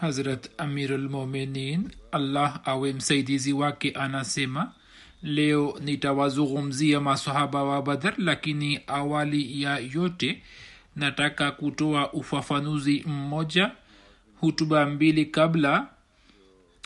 [0.00, 4.72] Hazrat amirulmuminin allah awe msaidizi wake anasema
[5.22, 10.42] leo nitawazungumzia masahaba wa badr lakini awali ya yote
[10.96, 13.70] nataka kutoa ufafanuzi mmoja
[14.40, 15.86] hutuba mbili kabla.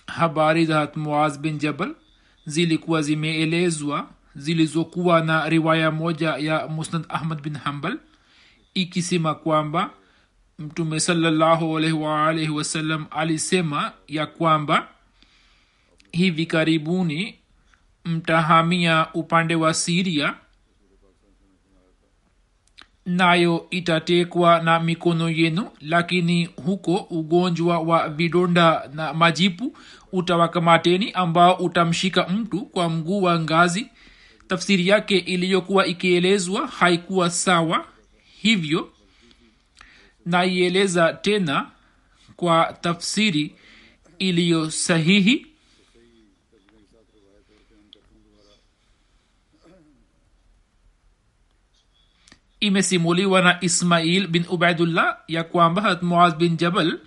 [0.06, 1.94] Habari za muaz bin jabal
[2.46, 7.98] zilikuwa zimeelezwa zilizokuwa na riwaya moja ya musnad ahmad bin hambal
[8.74, 9.90] ikisema kwamba
[10.60, 14.88] mtume salallahu alaihi waalaihi wasallam alisema ya kwamba
[16.12, 17.34] hivi karibuni
[18.04, 20.34] mtahamia upande wa siria
[23.06, 29.76] nayo itatekwa na mikono yenu lakini huko ugonjwa wa vidonda na majipu
[30.12, 33.86] utawakamateni ambao utamshika mtu kwa mguu wa ngazi.
[34.48, 37.84] Tafsiri yake iliyokuwa ikielezwa haikuwa sawa
[38.42, 38.92] hivyo
[40.26, 41.70] naieleza tena
[42.36, 43.54] kwa tafsiri
[44.18, 45.46] iliyo sahihi.
[52.60, 57.00] Imesimuliwa na ismail bin ubaidullah ya kwamba hat muaz bin jabal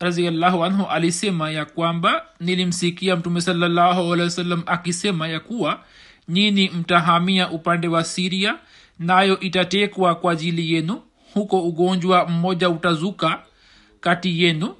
[0.00, 5.84] raziallahu anhu alisema ya kwamba nilimsikia mtume salallahu alehi wasallam akisema ya kuwa
[6.28, 8.58] nyini mtahamia upande wa siria
[8.98, 11.02] nayo itatekwa kwa ajili yenu
[11.34, 13.42] huko ugonjwa mmoja utazuka
[14.00, 14.74] kati yenu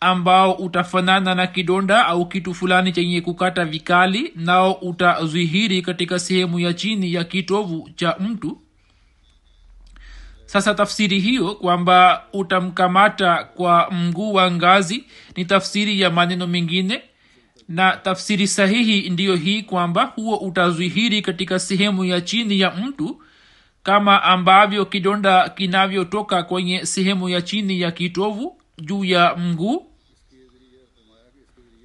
[0.00, 6.72] ambao utafanana na kidonda au kitu fulani chenye kukata vikali nao utazihiri katika sehemu ya
[6.72, 8.58] chini ya kitovu cha mtu.
[10.46, 15.04] Sasa tafsiri hiyo kwamba utamkamata kwa mguu wa ngazi
[15.36, 17.02] ni tafsiri ya maneno mengine
[17.68, 23.22] na tafsiri sahihi ndiyo hii kwamba huo utazihiri katika sehemu ya chini ya mtu
[23.82, 29.86] kama ambavyo kidonda kinavyotoka kwenye sehemu ya chini ya kitovu juu ya mguu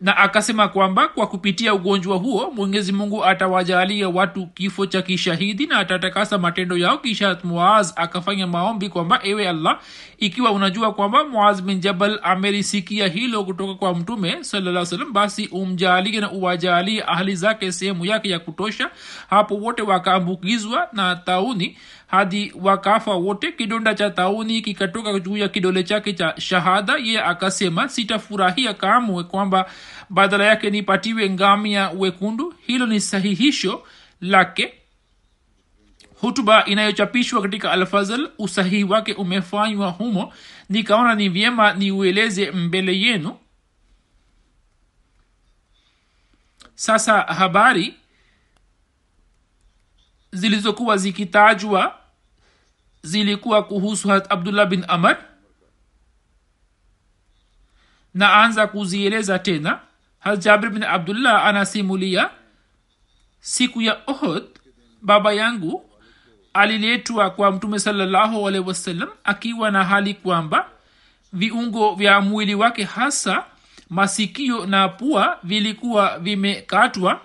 [0.01, 5.77] na akasema kwamba kwa kupitia ugonjwa huo mwenyezi mungu atawajalia watu kifo cha kishahidi na
[5.79, 6.97] atatakasa matendo yao.
[6.97, 9.79] Kisha muaz akafanya maombi kwamba ewe allah
[10.17, 16.19] ikiwa unajua kwamba muaz bin jabal amelisikia hilo kutoka kwa mtume salaa salam basi umjalie
[16.19, 18.89] na uwajalie ahli zake sehemu yake ya kutosha.
[19.29, 23.51] Hapo wote wakaambukizwa na tauni hadi wakafa wote.
[23.51, 26.97] Kidonda cha tauni kikatoka juu ya kidole chake cha shahada.
[26.97, 29.71] Ye akasema sitafurahia kamwe kwamba
[30.09, 32.53] badala yake nipatiwe ngamia wekundu.
[32.67, 33.83] Hilo ni sahihisho
[34.21, 34.73] lake.
[36.21, 40.33] Hutuba inayochapishwa katika alfazal usahihi wake umefanywa humo.
[40.69, 43.37] Nikaona ni vyema niueleze mbele yenu.
[46.75, 47.93] Sasa habari
[50.31, 51.99] zilizokuwa zikitajwa
[53.07, 55.17] zilikuwa kuhusu hat abdullah bin amar
[58.13, 59.79] na anza kuzieleza tena
[60.19, 62.29] hat jabir bin abdullah anasimulia
[63.39, 64.43] siku ya ohod
[65.01, 65.89] baba yangu
[66.53, 70.69] aliletwa kwa mtume salallahu alaihi wasallam akiwa na hali kwamba
[71.33, 73.45] viungo vya mwili wake hasa
[73.89, 77.21] masikio na pua vilikuwa vimekatwa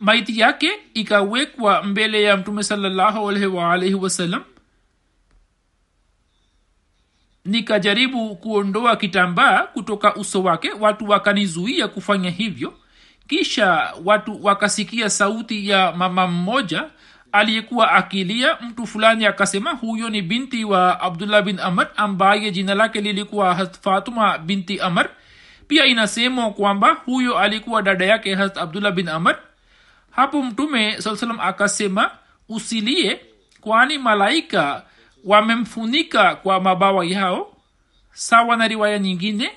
[0.00, 3.26] maiti yake ikawekwa mbele ya mtume salallahu
[4.00, 4.42] wasalam
[7.44, 12.74] nikajaribu kuondoa kitambaa kutoka uso wake watu wakanizuia kufanya hivyo.
[13.28, 16.84] Kisha watu wakasikia sauti ya mama mmoja
[17.32, 18.58] aliyekuwa akilia.
[18.60, 24.38] Mtu fulani akasema huyo ni binti wa abdullah bin amr ambaye jina lake lilikuwa fatuma
[24.38, 25.08] binti amr.
[25.68, 29.38] Pia inasemwa kwamba huyo alikuwa dada yake hat abdullah bin amr
[30.10, 32.10] hapo mtume saa akasema
[32.48, 33.20] usilie
[33.60, 34.82] kwani malaika
[35.24, 37.56] wamemfunika kwa mabawa yao.
[38.12, 39.50] Sawa na riwaya nyingine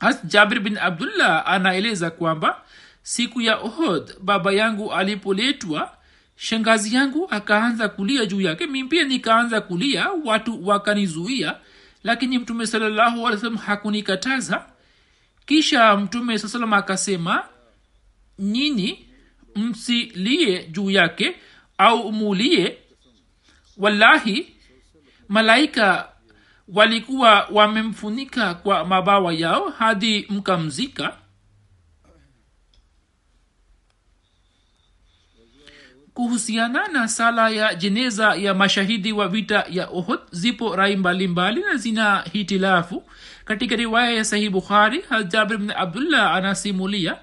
[0.00, 2.62] has jabir bin abdullah anaeleza kwamba
[3.02, 5.92] siku ya ohod baba yangu alipoletwa
[6.36, 8.66] shangazi yangu akaanza kulia juu yake.
[8.66, 11.56] Mi pia nikaanza kulia watu wakanizuia
[12.04, 12.66] lakini mtume
[13.36, 14.64] wasallam hakunikataza.
[15.46, 17.44] Kisha mtume saa salam akasema
[18.38, 19.05] nyini
[19.56, 21.36] msilie juu yake
[21.78, 22.78] au muulie
[23.76, 24.56] wallahi
[25.28, 26.08] malaika
[26.68, 31.16] walikuwa wamemfunika kwa mabawa yao hadi mkamzika.
[36.14, 41.76] Kuhusiana na sala ya jeneza ya mashahidi wa vita ya ohod zipo rai mbalimbali na
[41.76, 43.04] zina hitilafu.
[43.44, 47.16] Katika riwaya ya sahih bukhari hajabir bn abdullah anasimulia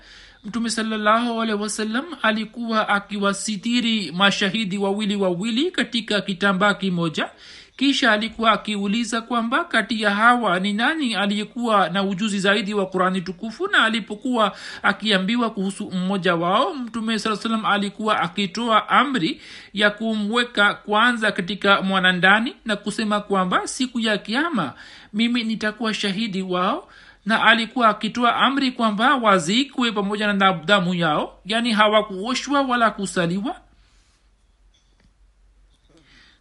[0.45, 7.29] mtume salallahu alehi wasallam alikuwa akiwasitiri mashahidi wawili wawili katika kitambaa kimoja.
[7.77, 13.21] Kisha alikuwa akiuliza kwamba kati ya hawa ni nani aliyekuwa na ujuzi zaidi wa qurani
[13.21, 13.67] tukufu?
[13.67, 19.41] Na alipokuwa akiambiwa kuhusu mmoja wao mtume saa salam alikuwa akitoa amri
[19.73, 24.73] ya kumweka kwanza katika mwanandani na kusema kwamba siku ya kiama
[25.13, 26.89] mimi nitakuwa shahidi wao
[27.25, 33.61] na alikuwa akitoa amri kwamba wazikwe pamoja na damu yao yani hawakuoshwa wala kusaliwa.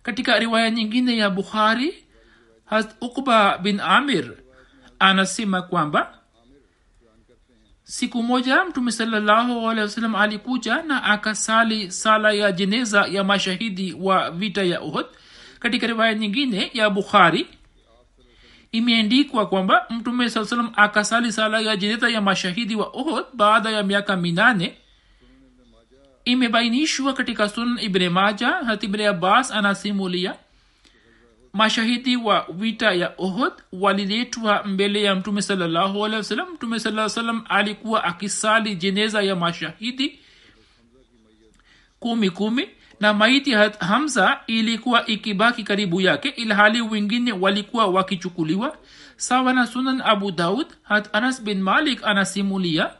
[0.02, 2.04] Katika riwaya nyingine ya bukhari
[3.00, 4.32] ukba bin amir
[4.98, 6.18] anasema kwamba
[7.84, 9.70] siku moja mtume salallahu
[10.16, 15.06] alikuja na akasali sala ya jeneza ya mashahidi wa vita ya uhud.
[15.58, 17.46] Katika riwaya nyingine ya bukhari
[18.72, 23.82] imeendikwa kwamba mtume saa salam akasali sala ya jeneza ya mashahidi wa ohod baada ya
[23.82, 24.74] miaka minane.
[26.24, 30.34] Imebainishwa katika sunan ibne maja hat ibne abbas anasimulia
[31.52, 38.76] mashahidi wa vita ya ohod waliletwa mbele ya mtume alehi mtume saa salam alikuwa akisali
[38.76, 40.18] jeneza ya mashahidi
[42.00, 42.68] kumi kumi
[43.02, 48.76] na maiti hamza ilikuwa ikibaki karibu yake ilhali wengine walikuwa wakichukuliwa.
[49.16, 52.90] Sawa na sunan abu daud hat anas bin malik anasimulia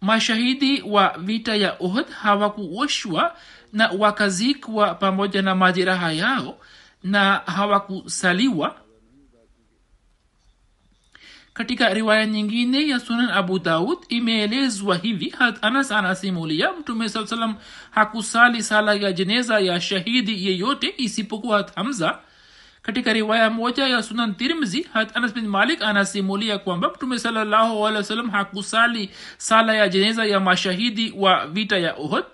[0.00, 3.36] mashahidi wa vita ya uhd hawakuoshwa
[3.72, 6.58] na wakazikwa pamoja na majeraha yao
[7.02, 8.76] na hawakusaliwa
[11.56, 17.54] katika riwaya nyingine ya sunan abu daud imeelezwa hivi hat anas anasimulia mtume saa salam
[17.90, 22.18] hakusali sala ya jeneza ya shahidi yeyote isipokuwa hat hamza.
[22.82, 27.84] Katika riwaya moja ya sunan tirmzi hat anas bin malik anasimulia kwamba mtume salallahu
[28.32, 32.24] hakusali sala ya jeneza ya mashahidi wa vita ya uhud.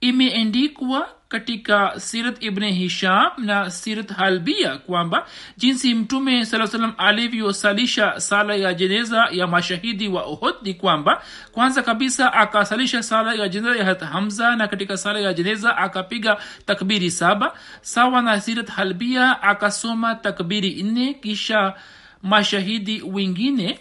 [0.00, 8.54] Imeendikwa katika sirat ibne hisham na sirat halbia kwamba jinsi mtume saa salam alivyosalisha sala
[8.54, 14.06] ya jeneza ya mashahidi wa uhud ni kwamba kwanza kabisa akasalisha sala ya jeneza ya
[14.06, 20.82] hamza na katika sala ya jeneza akapiga takbiri saba sawa na sirat halbia akasoma takbiri
[20.82, 21.74] nne kisha
[22.22, 23.78] mashahidi wengine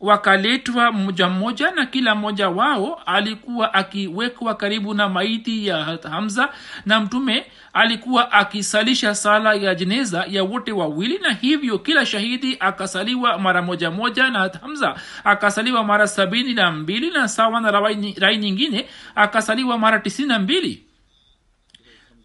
[0.00, 6.48] wakaletwa mmoja mmoja na kila mmoja wao alikuwa akiwekwa karibu na maiti ya hamza
[6.86, 13.38] na mtume alikuwa akisalisha sala ya jeneza ya wote wawili na hivyo kila shahidi akasaliwa
[13.38, 17.70] mara moja moja na hamza akasaliwa mara sabini na mbili na sawa na
[18.18, 20.87] rai nyingine akasaliwa mara tisini na mbili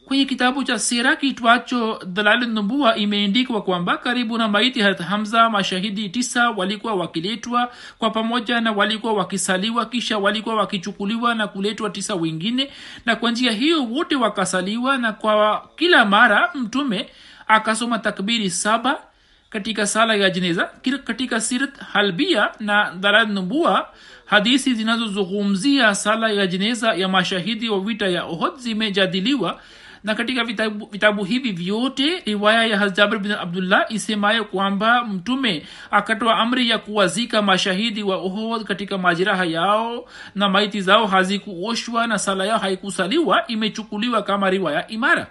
[0.06, 6.10] kwenye kitabu cha sira kitwacho dalali nubua imeendikwa kwamba karibu na maiti harat hamza mashahidi
[6.10, 12.70] tisa walikuwa wakiletwa kwa pamoja na walikuwa wakisaliwa kisha walikuwa wakichukuliwa na kuletwa tisa wengine
[13.06, 17.10] na kwa njia hiyo wote wakasaliwa na kwa kila mara mtume
[17.48, 19.02] akasoma takbiri saba
[19.50, 20.70] katika sala ya jeneza
[21.04, 23.88] katika sirat halbia na nubua
[24.26, 29.60] hadisi zinazozungumzia sala ya jeneza ya mashahidi wa vita ya ohod zimejadiliwa
[30.04, 36.38] na katika vitabu, vitabu hivi vyote riwaya ya hazjabir bin abdullah isemayo kwamba mtume akatoa
[36.38, 40.06] amri ya kuwazika mashahidi wa uhod katika majeraha yao
[40.36, 45.28] na maiti zao hazikuoshwa na sala yao haikusaliwa imechukuliwa kama riwaya imara.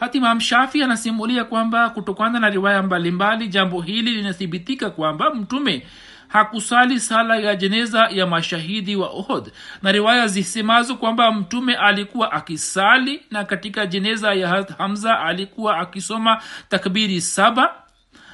[0.00, 5.82] Hata shafi anasimulia kwamba kutokana na riwaya mbalimbali jambo hili linathibitika kwamba mtume
[6.28, 13.22] hakusali sala ya jeneza ya mashahidi wa ohod na riwaya zisemazo kwamba mtume alikuwa akisali
[13.30, 17.74] na katika jeneza ya hamza alikuwa akisoma takbiri saba.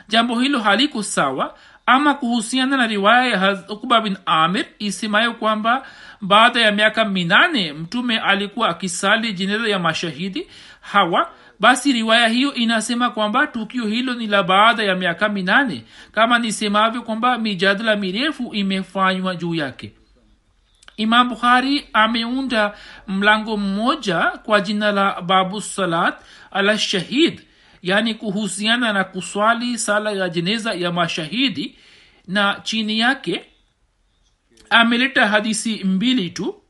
[0.09, 1.55] Jambo hilo haliko sawa.
[1.87, 5.87] Ama kuhusiana na riwaya ya ukba bin amir isemayo kwamba
[6.21, 10.49] baada ya miaka minane mtume alikuwa akisali jeneza ya mashahidi.
[10.81, 11.31] Hawa
[11.65, 17.03] basi riwaya hiyo inasema kwamba tukio hilo ni la baada ya miaka minane kama nisemavyo
[17.03, 19.93] kwamba mijadala mirefu imefanywa juu yake.
[20.97, 22.75] Imam bukhari ameunda
[23.07, 26.15] mlango mmoja kwa jina la babu salat
[26.51, 27.41] ala shahid
[27.83, 31.77] yaani kuhusiana na kuswali sala ya jeneza ya mashahidi
[32.29, 33.45] na chini yake
[34.71, 36.64] ameleta hadisi mbili tu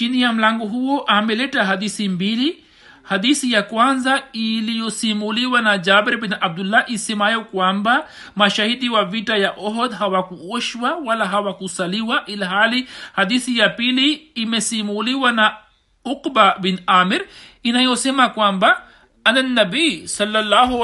[0.00, 2.64] chini ya mlango huo ameleta hadisi mbili.
[3.02, 9.92] Hadisi ya kwanza iliyosimuliwa na jabir bin abdullah isemayo kwamba mashahidi wa vita ya ohod
[9.92, 15.56] hawakuoshwa wala hawakusaliwa ilhali hadisi ya pili imesimuliwa na
[16.04, 17.24] ukba bin amir
[17.62, 18.82] inayosema kwamba
[19.24, 20.80] ana nabii salllahu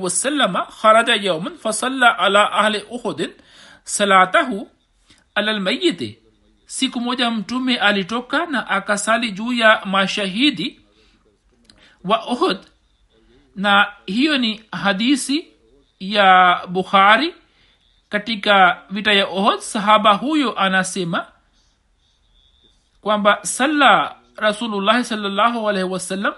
[0.00, 3.30] wasalama kharaja yauman fasalla ala ahli uhudin
[3.84, 4.68] salatahu
[5.34, 6.18] ala lmayiti
[6.70, 10.80] siku moja mtume alitoka na akasali juu ya mashahidi
[12.04, 12.58] wa uhud.
[13.56, 15.46] Na hiyo ni hadisi
[16.00, 17.34] ya bukhari.
[18.08, 21.26] Katika vita ya ohod sahaba huyo anasema
[23.00, 26.34] kwamba salla rasulullahi salllahu alaihi wasallam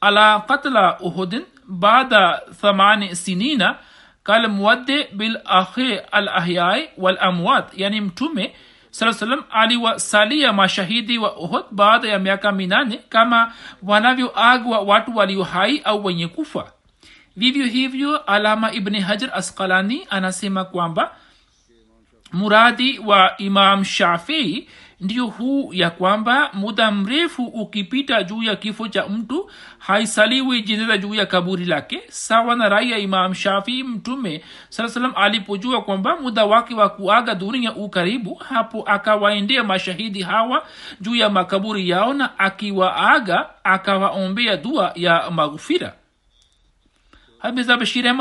[0.00, 3.78] ala katla uhudin baada thamani sinina
[4.22, 6.28] kalmuwadde bil akhi al
[7.76, 8.54] yani mtume
[8.96, 15.78] saa salam aliwasalia mashahidi wa uhud baada ya miaka minane kama wanavyoagwa watu walio hai
[15.84, 16.72] au wenye kufa.
[17.36, 21.16] Vivyo hivyo alama ibni hajar askalani anasema kwamba
[22.32, 24.68] muradi wa imam shafii
[25.00, 31.14] ndiyo huu ya kwamba muda mrefu ukipita juu ya kifo cha mtu haisaliwi jeneza juu
[31.14, 36.44] ya kaburi lake sawa na rai ya imam shafii mtume saa salam alipojua kwamba muda
[36.44, 40.66] wake wa kuaga dunia ukaribu hapo akawaendea mashahidi hawa
[41.00, 45.92] juu ya makaburi yao na akiwaaga akawaombea dua ya maghufira
[47.52, 48.16] mirza bashir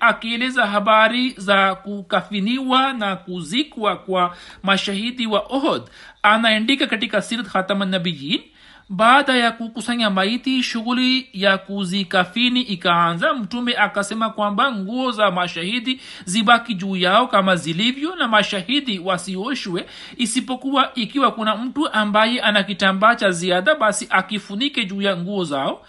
[0.00, 5.82] akieleza habari za kukafiniwa na kuzikwa kwa mashahidi wa ohod
[6.22, 8.40] anaandika katika sirat khatamanabiyin
[8.88, 13.34] baada ya kukusanya maiti shughuli ya kuzikafini ikaanza.
[13.34, 19.86] Mtume akasema kwamba nguo za mashahidi zibaki juu yao kama zilivyo na mashahidi wasioshwe.
[20.16, 25.86] Isipokuwa ikiwa kuna mtu ambaye ana kitambaa cha ziada basi akifunike juu ya nguo zao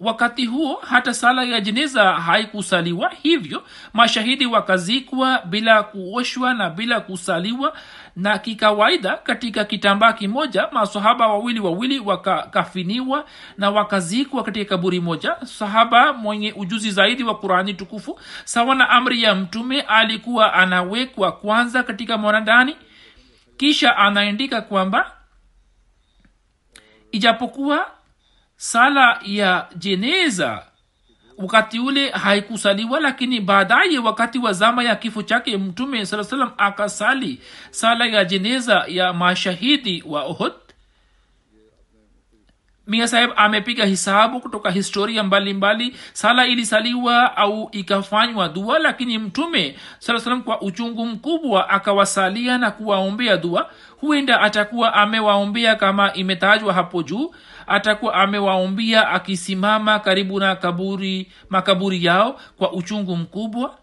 [0.00, 3.62] wakati huo hata sala ya jeneza haikusaliwa hivyo
[3.92, 7.76] mashahidi wakazikwa bila kuoshwa na bila kusaliwa.
[8.16, 13.24] Na kikawaida katika kitambaa kimoja masahaba wawili wawili wakakafiniwa
[13.58, 15.36] na wakazikwa katika kaburi moja.
[15.44, 21.82] Sahaba mwenye ujuzi zaidi wa qurani tukufu sawa na amri ya mtume alikuwa anawekwa kwanza
[21.82, 22.76] katika mwanadani
[23.56, 25.12] kisha anaandika kwamba
[27.12, 27.86] ijapokuwa
[28.58, 30.62] sala ya jeneza
[31.36, 37.40] wakati ule haikusaliwa lakini baadaye wakati wa zama ya kifo chake mtume saa salam akasali
[37.70, 40.52] sala ya jeneza ya mashahidi wa ohod
[42.86, 46.00] mia saheb amepiga hisabu kutoka historia mbalimbali mbali.
[46.12, 53.36] sala ilisaliwa au ikafanywa dua lakini mtume saa salam kwa uchungu mkubwa akawasalia na kuwaombea
[53.36, 57.34] dua huenda atakuwa amewaombea kama imetajwa hapo juu
[57.66, 63.78] atakuwa amewaombia akisimama karibu na kaburi makaburi yao kwa uchungu mkubwa.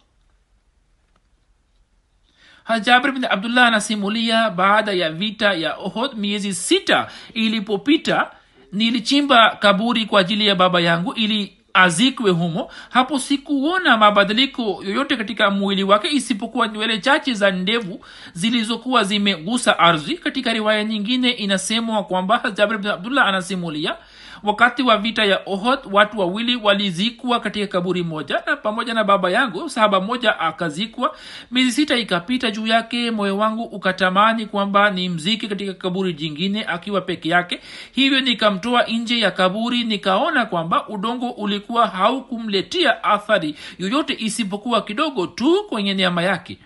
[2.64, 8.32] Hajabir bin abdullah anasimulia baada ya vita ya ohod miezi sita ilipopita
[8.72, 15.50] nilichimba kaburi kwa ajili ya baba yangu ili azikwe humo hapo sikuona mabadiliko yoyote katika
[15.52, 20.18] mwili wake isipokuwa nywele chache za ndevu zilizokuwa zimegusa ardhi.
[20.18, 23.96] Katika riwaya nyingine inasemwa kwamba jabir bin abdullah anasimulia
[24.44, 29.30] wakati wa vita ya ohod watu wawili walizikwa katika kaburi moja na pamoja na baba
[29.30, 31.16] yangu sahaba moja akazikwa.
[31.52, 37.02] Miezi sita ikapita juu yake moyo wangu ukatamani kwamba ni mziki katika kaburi jingine akiwa
[37.02, 37.62] peke yake.
[37.92, 45.64] Hivyo nikamtoa nje ya kaburi nikaona kwamba udongo ulikuwa haukumletia athari yoyote isipokuwa kidogo tu
[45.70, 46.58] kwenye neama yake.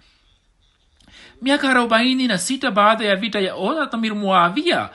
[1.41, 4.89] Miaka arobaini na sita baada ya vita ya ohd tamir muavia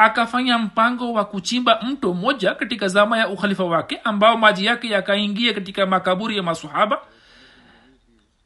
[0.00, 5.54] akafanya mpango wa kuchimba mto mmoja katika zama ya ukhalifa wake ambao maji yake yakaingia
[5.54, 6.98] katika makaburi ya masahaba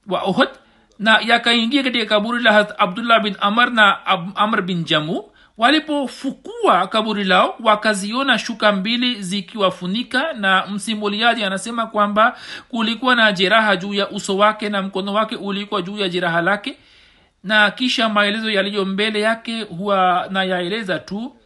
[0.07, 0.49] wa uhud
[0.99, 5.25] na yakaingia katika kaburi la abdullah bin amr na Ab- amr bin jamu.
[5.59, 12.37] Walipofukua kaburi lao wakaziona shuka mbili zikiwafunika na msimuliaji anasema kwamba
[12.69, 16.77] kulikuwa na jeraha juu ya uso wake na mkono wake ulikuwa juu ya jeraha lake
[17.45, 21.37] na kisha maelezo yaliyo mbele yake huwa nayaeleza tu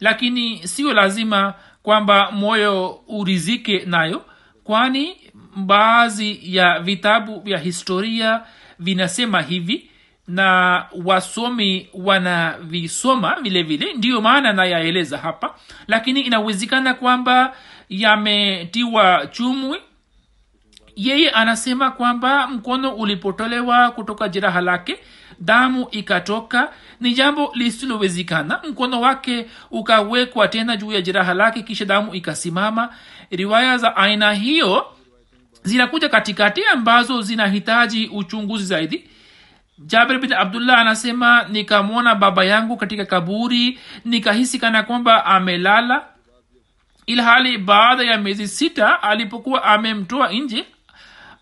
[0.00, 4.24] lakini sio lazima kwamba moyo urizike nayo
[4.64, 5.16] kwani
[5.56, 8.40] baadhi ya vitabu vya historia
[8.78, 9.90] vinasema hivi
[10.28, 13.92] na wasomi wanavisoma vile vile.
[13.94, 15.54] Ndiyo maana nayaeleza hapa.
[15.86, 17.56] Lakini inawezekana kwamba
[17.88, 19.78] yametiwa chumwi.
[20.96, 24.98] Yeye anasema kwamba mkono ulipotolewa kutoka jeraha lake
[25.40, 28.60] damu ikatoka ni jambo lisilowezekana.
[28.70, 32.94] Mkono wake ukawekwa tena juu ya jeraha lake kisha damu ikasimama.
[33.30, 34.86] Riwaya za aina hiyo
[35.62, 39.04] zinakuja katikati ambazo zinahitaji uchunguzi zaidi.
[39.78, 46.04] Jabir bin abdullah anasema nikamwona baba yangu katika kaburi nikahisi kana kwamba amelala.
[47.06, 50.64] Ilhali baada ya miezi sita alipokuwa amemtoa nje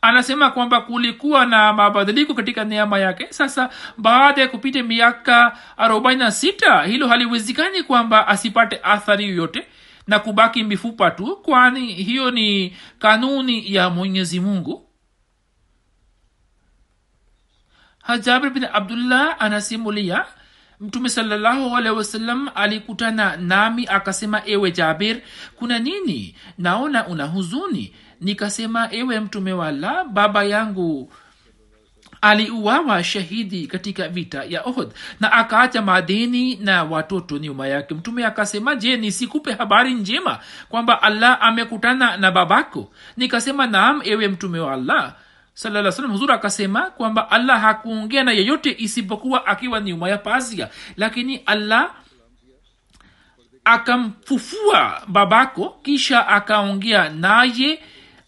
[0.02, 3.26] anasema kwamba kulikuwa na mabadiliko katika neema yake.
[3.30, 9.66] Sasa baada ya kupita miaka 46 hilo haliwezekani kwamba asipate athari yoyote
[10.06, 14.88] na kubaki mifupa tu kwani hiyo ni kanuni ya mwenyezi mungu.
[18.02, 20.24] Hajabir bin abdullah anasimulia
[20.80, 25.20] mtume salallahu alehi wasallam alikutana nami akasema ewe jabir
[25.56, 26.36] kuna nini?
[26.58, 31.12] Naona una huzuni nikasema ewe mtume wala baba yangu
[32.20, 37.94] aliuawa shahidi katika vita ya ohd na akaacha madeni na watoto nyuma yake.
[37.94, 42.90] Mtume akasema je nisikupe habari njema kwamba allah amekutana na babako?
[43.16, 45.14] Nikasema naam ewe mtume wa allah.
[45.54, 50.68] Salaa huzur akasema kwamba allah hakuongea na yeyote isipokuwa akiwa nyuma ya pazia.
[50.96, 51.90] Lakini allah
[53.64, 57.82] akamfufua babako kisha akaongea naye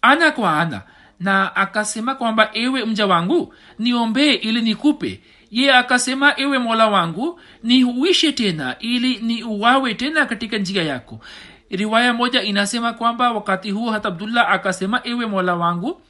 [0.05, 0.83] ana kwa ana
[1.21, 5.21] na akasema kwamba ewe mja wangu niombee ili nikupe.
[5.51, 11.21] Ye akasema ewe mola wangu nihuishe tena ili ni uwawe tena katika njia yako.
[11.71, 16.01] Riwaya moja inasema kwamba wakati huo hata abdullah akasema ewe mola wangu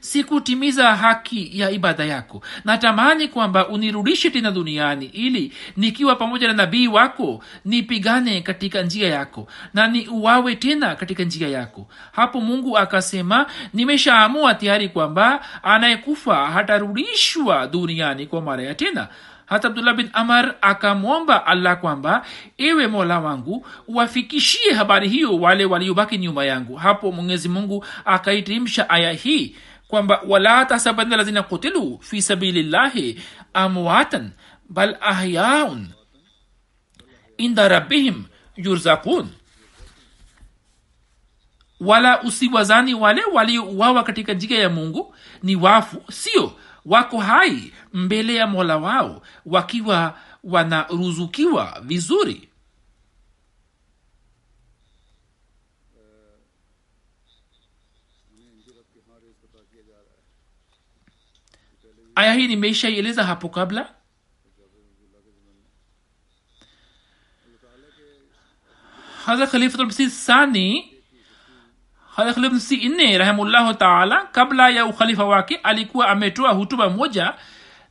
[0.00, 2.42] sikutimiza haki ya ibada yako.
[2.64, 9.48] Natamani kwamba unirudishe tena duniani ili nikiwa pamoja na nabii wako nipigane katika njia yako
[9.74, 11.86] na ni uwawe tena katika njia yako.
[12.12, 19.08] Hapo mungu akasema nimeshaamua tayari kwamba anayekufa hatarudishwa duniani kwa mara ya tena.
[19.46, 22.26] Hata abdullah bin amar akamwomba allah kwamba
[22.58, 26.76] ewe mola wangu wafikishie habari hiyo wale waliobaki nyuma yangu.
[26.76, 29.56] Hapo mwenyezi mungu akaitirimsha aya hii
[29.90, 33.20] kwamba wala tasabanna lazina kutilu fi sabilillahi
[33.54, 34.30] amwatan
[34.68, 35.88] bal ahyaun
[37.36, 38.24] inda rabbihim
[38.56, 39.28] yurzakun
[41.80, 46.52] wala usiwazani wale waliouawa katika njia ya mungu ni wafu sio?
[46.86, 52.49] Wako hai mbele ya mola wao wakiwa wanaruzukiwa vizuri
[62.20, 63.82] aya hii nimeishaieleza hapo kabla.
[69.26, 70.66] Hadha khalifatulmsi sani
[72.16, 77.34] hadha khalifatulmsi nne rahimullahu taala kabla ya ukhalifa wake alikuwa ametoa hutuba moja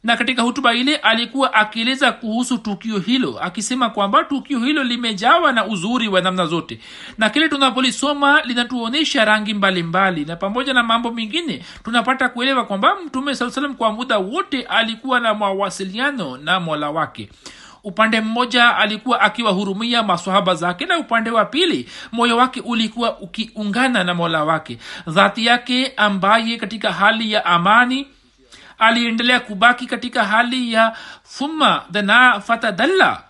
[0.04, 5.66] na katika hutuba ile alikuwa akieleza kuhusu tukio hilo akisema kwamba tukio hilo limejawa na
[5.66, 6.80] uzuri wa namna zote
[7.18, 10.26] na kile tunapolisoma linatuonyesha rangi mbalimbali mbali.
[10.26, 15.20] na pamoja na mambo mengine tunapata kuelewa kwamba mtume saa salam kwa muda wote alikuwa
[15.20, 17.30] na mawasiliano na mola wake
[17.84, 24.14] upande mmoja alikuwa akiwahurumia maswahaba zake na upande wa pili moyo wake ulikuwa ukiungana na
[24.14, 28.08] mola wake dhati yake ambaye katika hali ya amani
[28.80, 30.98] aliendelea kubaki katika hali ya
[31.38, 33.24] thumma dhana fatadalla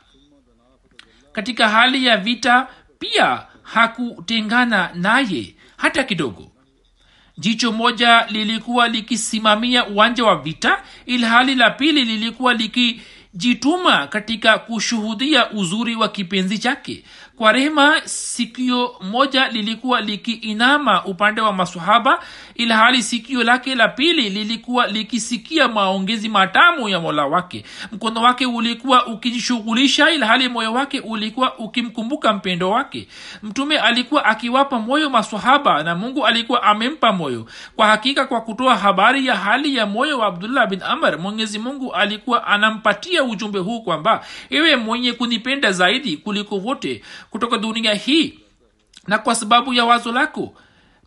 [1.31, 2.67] katika hali ya vita
[2.99, 6.51] pia hakutengana naye hata kidogo.
[7.37, 15.95] Jicho moja lilikuwa likisimamia uwanja wa vita ilhali la pili lilikuwa likijituma katika kushuhudia uzuri
[15.95, 17.03] wa kipenzi chake
[17.39, 22.19] kwa rehema sikio moja lilikuwa likiinama upande wa masahaba
[22.55, 27.65] ilhali sikio lake la pili lilikuwa likisikia maongezi matamu ya mola wake.
[27.91, 33.07] Mkono wake ulikuwa ukijishughulisha ilhali moyo wake ulikuwa ukimkumbuka mpendo wake.
[33.43, 37.45] Mtume alikuwa akiwapa moyo masahaba na mungu alikuwa amempa moyo.
[37.75, 41.93] Kwa hakika kwa kutoa habari ya hali ya moyo wa abdullah bin amr mwenyezi mungu
[41.93, 48.39] alikuwa anampatia ujumbe huu kwamba iwe mwenye kunipenda zaidi kuliko wote kutoka dunia hii
[49.07, 50.53] na kwa sababu ya wazo lako.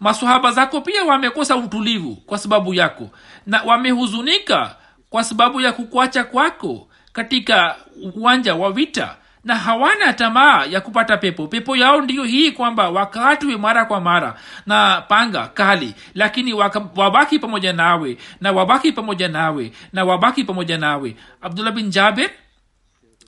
[0.00, 3.10] Masahaba zako pia wamekosa utulivu kwa sababu yako
[3.46, 4.76] na wamehuzunika
[5.10, 7.76] kwa sababu ya kukuacha kwako katika
[8.14, 11.46] uwanja wa vita na hawana tamaa ya kupata pepo.
[11.46, 14.34] Pepo yao ndiyo hii kwamba wakatwe mara kwa mara
[14.66, 20.78] na panga kali lakini waka, wabaki pamoja nawe na wabaki pamoja nawe na wabaki pamoja
[20.78, 21.16] nawe.
[21.42, 22.30] Abdullah bin jaber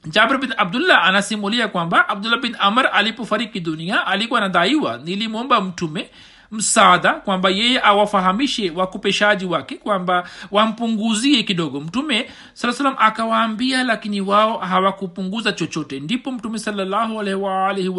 [0.06, 6.10] jabir bin abdullah anasimulia kwamba abdullah bin amr alipofariki dunia alikuwa anadaiwa nilimwomba mtume
[6.54, 11.80] msaada kwamba yeye awafahamishe wakopeshaji wake kwamba wampunguzie kidogo.
[11.80, 16.00] Mtume salam akawaambia lakini wao hawakupunguza chochote.
[16.00, 17.92] Ndipo mtume salallahu alaihi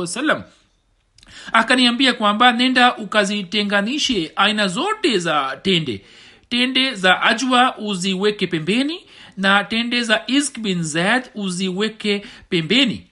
[1.54, 6.06] akaniambia kwamba nenda ukazitenganishe aina zote za tende.
[6.50, 9.00] Tende za ajwa uziweke pembeni
[9.38, 13.08] na tende za isk bin zad uziweke pembeni.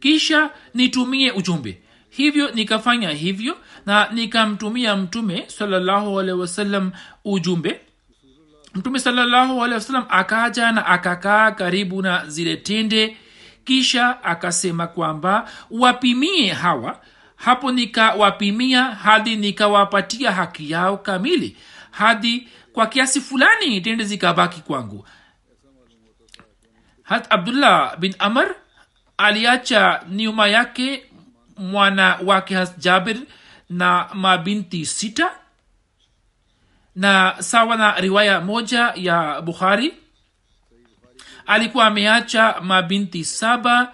[0.00, 1.78] Kisha nitumie ujumbe.
[2.10, 6.92] Hivyo nikafanya hivyo na nikamtumia mtume salallahu wasallam
[7.24, 7.80] ujumbe.
[8.74, 13.16] Mtume salallahu alehi wasallam akaja na akakaa karibu na zile tende
[13.64, 17.00] kisha akasema kwamba wapimie hawa.
[17.36, 21.56] Hapo nikawapimia hadi nikawapatia haki yao kamili
[21.90, 25.06] hadi kwa kiasi fulani tende zikabaki kwangu.
[27.02, 28.54] Hat abdullah bin amr
[29.16, 31.06] aliacha nyuma yake
[31.56, 33.16] mwana wake has jabir
[33.70, 35.30] na mabinti sita.
[36.96, 39.94] Na sawa na riwaya moja ya bukhari
[41.46, 43.92] alikuwa ameacha mabinti saba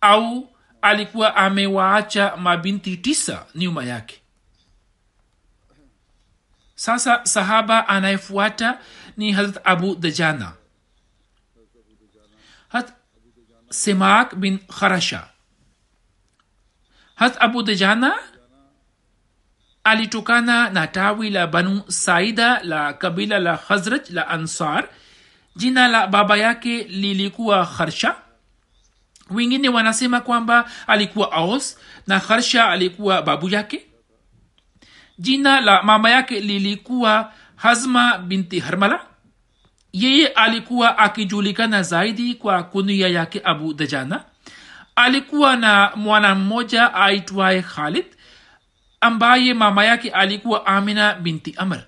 [0.00, 0.48] au
[0.82, 4.21] alikuwa amewaacha mabinti tisa nyuma yake
[6.82, 8.78] sasa sahaba anayefuata
[9.16, 10.52] ni hazrat abu dajana.
[12.68, 12.90] Hat
[13.70, 15.30] semak bin kharasha.
[17.14, 18.18] Hat abu dajana
[19.84, 24.88] alitokana na tawi la banu saida la kabila la khazraj la ansar.
[25.56, 28.16] Jina la baba yake lilikuwa kharsha.
[29.30, 33.91] Wengine wanasema kwamba alikuwa aos na kharsha alikuwa babu yake
[35.22, 39.00] jina la mama yake lilikuwa hazma binti harmala.
[39.92, 44.24] Yeye alikuwa akijulikana zaidi kwa kunia yake abu dajana.
[44.96, 48.04] Alikuwa na mwana mmoja aitwaye khalid
[49.00, 51.82] ambaye mama yake alikuwa amina binti amr.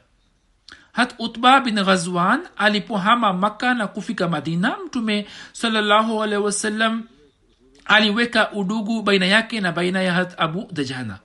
[0.92, 7.02] Hat utba bin ghazwan alipohama makka na kufika madina mtume salallahu alaihi wasallam
[7.84, 11.18] aliweka udugu baina yake na baina ya hat abu dajana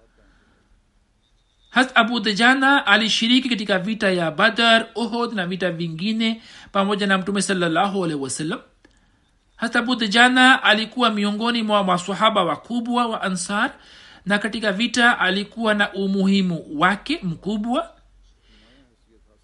[1.70, 7.42] hat abu dajana alishiriki katika vita ya badar uhud na vita vingine pamoja na mtume
[7.42, 8.60] salallahu alaihi wasallam.
[9.56, 13.72] Hat abu dajana alikuwa miongoni mwa masahaba wakubwa wa ansar
[14.26, 17.92] na katika vita alikuwa na umuhimu wake mkubwa.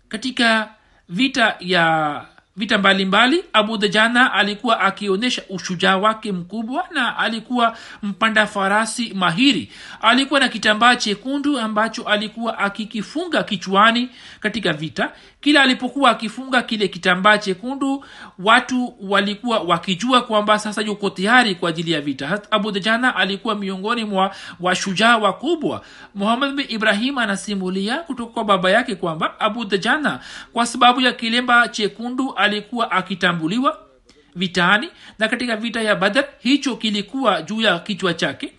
[0.07, 0.73] Katika
[1.09, 3.43] vita ya vita mbalimbali.
[3.53, 9.71] Abudhajana alikuwa akionyesha ushujaa wake mkubwa na alikuwa mpanda farasi mahiri.
[10.01, 15.11] Alikuwa na kitambaa chekundu ambacho alikuwa akikifunga kichwani katika vita
[15.45, 18.05] kila alipokuwa akifunga kile kitambaa chekundu
[18.39, 22.41] watu walikuwa wakijua kwamba sasa yuko tayari kwa ajili ya vita.
[22.51, 25.81] Abu dajana alikuwa miongoni mwa washujaa wakubwa.
[26.15, 30.19] Muhammad bin ibrahim anasimulia kutoka kwa baba yake kwamba abu dajana
[30.53, 33.77] kwa sababu ya kilemba chekundu alikuwa akitambuliwa
[34.35, 38.53] vitani na katika vita ya badar hicho kilikuwa juu ya kichwa chake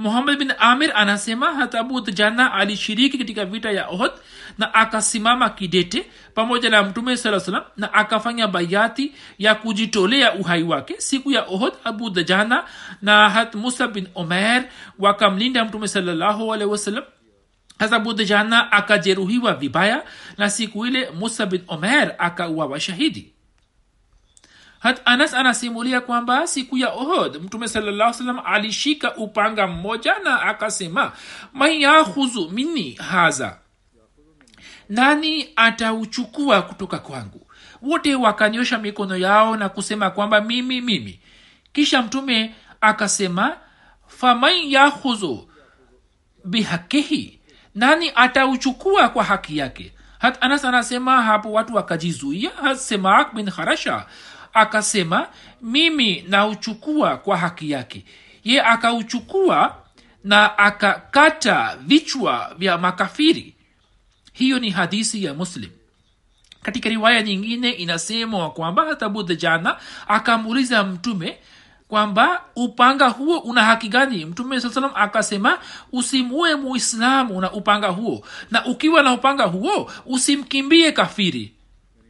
[0.00, 4.12] muhammad bin amir anasema hata abu dajana alishiriki katika vita ya ohd
[4.58, 10.94] na akasimama kidete pamoja na mtume saa salam na akafanya bayati ya kujitolea uhai wake.
[10.98, 12.10] Siku ya ohd abu
[13.02, 14.64] na hat musa bin omer
[14.98, 17.04] wakamlinda mtume salallahu wasalam
[17.78, 17.98] hasa
[18.72, 20.02] akajeruhiwa vibaya
[20.38, 23.32] na siku ile musa bin omer akauawa shahidi
[24.80, 31.12] hat anas anasimulia kwamba siku ya ohod mtume salallah salam alishika upanga mmoja na akasema
[31.52, 33.58] mayahuzu mini haza.
[34.88, 37.46] Nani atauchukua kutoka kwangu?
[37.82, 41.20] Wote wakanyosha mikono yao na kusema kwamba mimi mimi.
[41.72, 43.56] Kisha mtume akasema
[44.06, 45.48] faman yahuzu
[46.44, 47.40] bihakihi.
[47.74, 49.92] Nani atauchukua kwa haki yake?
[50.18, 54.06] Hat anas anasema hapo watu wakajizuia semak bin harasha
[54.54, 55.28] akasema
[55.62, 58.04] mimi nauchukua kwa haki yake.
[58.44, 59.76] Ye akauchukua
[60.24, 63.54] na akakata vichwa vya makafiri.
[64.32, 65.70] Hiyo ni hadisi ya muslim.
[66.62, 69.76] Katika riwaya nyingine inasemwa kwamba hata budhajana
[70.08, 71.38] akamuuliza mtume
[71.88, 74.24] kwamba upanga huo una haki gani?
[74.24, 75.58] Mtume saa salam akasema
[75.92, 81.52] usimue muislamu na upanga huo na ukiwa na upanga huo usimkimbie kafiri.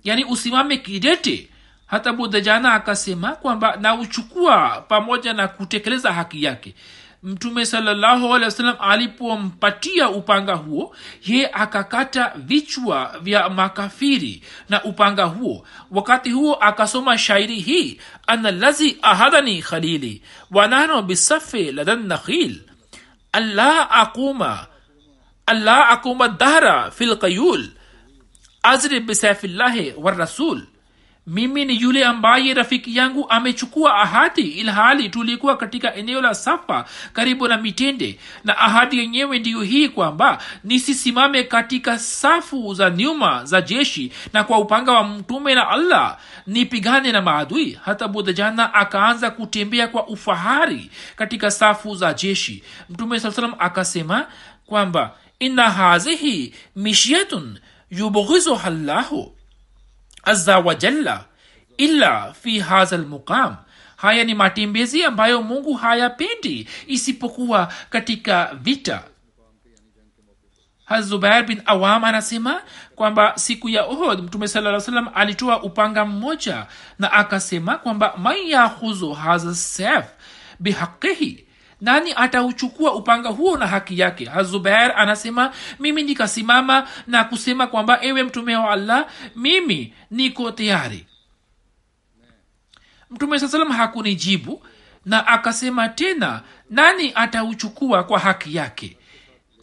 [0.04, 1.49] Yaani usimame kidete
[1.90, 6.74] hata budhajana akasema kwamba nauchukua pamoja na kutekeleza haki yake.
[7.22, 15.66] Mtume wasallam alipompatia upanga huo ye akakata vichwa vya makafiri na upanga huo.
[15.90, 22.60] Wakati huo akasoma shairi hii analazi ahadani khalili wanano bisafi ladan nakhil.
[23.32, 24.66] Allah aquma
[25.46, 27.68] allah aquma dahra fi lqayul
[28.62, 30.62] azri bisaifillahi warasul
[31.26, 37.48] mimi ni yule ambaye rafiki yangu amechukua ahadi ilhali tulikuwa katika eneo la safa karibu
[37.48, 38.18] na mitende.
[38.44, 44.58] Na ahadi yenyewe ndiyo hii kwamba nisisimame katika safu za nyuma za jeshi na kwa
[44.58, 46.18] upanga wa mtume na allah.
[46.46, 47.78] Nipigane na maadui.
[47.84, 52.62] Hata budhajana akaanza kutembea kwa ufahari katika safu za jeshi.
[52.90, 54.26] Mtume salam akasema
[54.66, 57.58] kwamba inna hazihi mishyatun
[57.90, 59.34] yubghizuha llahu
[60.22, 61.24] aza wajalla
[61.76, 63.56] illa fi hadha lmuqam
[63.96, 69.02] haya ni matembezi ambayo mungu hayapendi isipokuwa katika vita.
[70.84, 72.62] Hazubair bin awam anasema
[72.94, 76.66] kwamba siku ya ohod mtume saa salam alitoa upanga mmoja
[76.98, 80.04] na akasema kwamba man yahuzu hadha sef
[80.60, 81.46] bihaqihi
[81.80, 84.24] nani atauchukua upanga huo na haki yake?
[84.24, 91.06] Hazubair anasema mimi nikasimama na kusema kwamba ewe mtume wa allah mimi niko tayari.
[93.10, 94.62] Mtume saa salam hakunijibu
[95.06, 98.96] na akasema tena nani atauchukua kwa haki yake?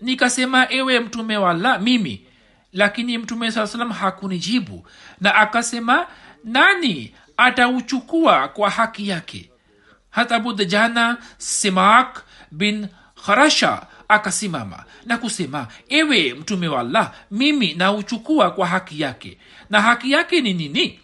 [0.01, 2.25] Nikasema ewe mtume wa allah mimi.
[2.73, 4.87] Lakini mtume saa salam hakunijibu
[5.21, 6.07] na akasema
[6.43, 9.49] nani atauchukua kwa haki yake
[10.17, 12.87] hata budjana simak bin
[13.25, 19.37] kharasha akasimama na kusema ewe mtume wa allah mimi nauchukua kwa haki yake.
[19.69, 20.99] Na haki yake ni nini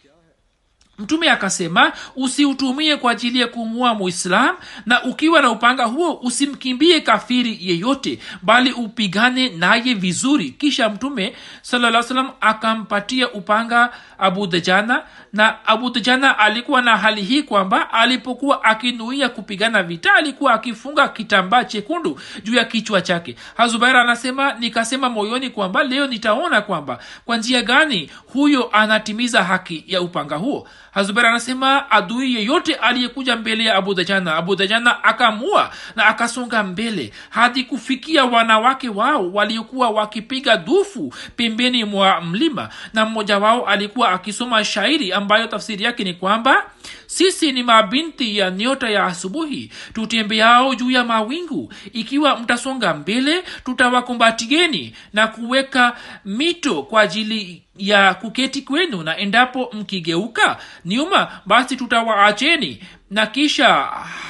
[0.97, 7.57] mtume akasema usiutumie kwa ajili ya kumua muislam na ukiwa na upanga huo usimkimbie kafiri
[7.61, 10.49] yeyote bali upigane naye vizuri.
[10.49, 12.03] Kisha mtume salaa
[12.41, 15.03] akampatia upanga abudajana
[15.33, 22.19] na abudajana alikuwa na hali hii kwamba alipokuwa akinuia kupigana vita alikuwa akifunga kitambaa chekundu
[22.43, 23.35] juu ya kichwa chake.
[23.57, 30.01] Hazubaira anasema nikasema moyoni kwamba leo nitaona kwamba kwa njia gani huyo anatimiza haki ya
[30.01, 37.13] upanga huo hazubair anasema adui yeyote aliyekuja mbele ya abudhajana abudhajana akamua na akasonga mbele
[37.29, 42.69] hadi kufikia wanawake wao waliokuwa wakipiga dufu pembeni mwa mlima.
[42.93, 46.65] Na mmoja wao alikuwa akisoma shairi ambayo tafsiri yake ni kwamba
[47.07, 51.73] sisi ni mabinti ya nyota ya asubuhi tutembeao juu ya mawingu.
[51.93, 60.57] Ikiwa mtasonga mbele tutawakumbatieni na kuweka mito kwa ajili ya kuketi kwenu na endapo mkigeuka
[60.85, 62.83] nyuma basi tutawaacheni.
[63.11, 63.73] Na kisha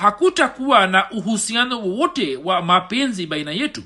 [0.02, 3.84] hakutakuwa na uhusiano wowote wa mapenzi baina yetu.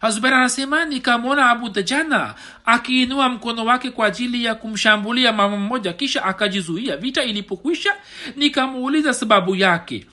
[0.00, 6.24] Hazubair anasema nikamwona abu dajana akiinua mkono wake kwa ajili ya kumshambulia mama mmoja kisha
[6.24, 6.96] akajizuia.
[6.96, 7.94] Vita ilipokwisha
[8.36, 10.06] nikamuuliza sababu yake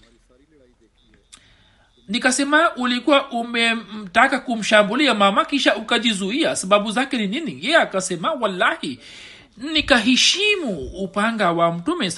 [2.08, 6.56] nikasema ulikuwa umemtaka kumshambulia mama kisha ukajizuia.
[6.56, 7.66] Sababu zake ni nini?
[7.66, 9.00] Ye akasema wallahi
[9.58, 12.12] nikaheshimu upanga wa mtume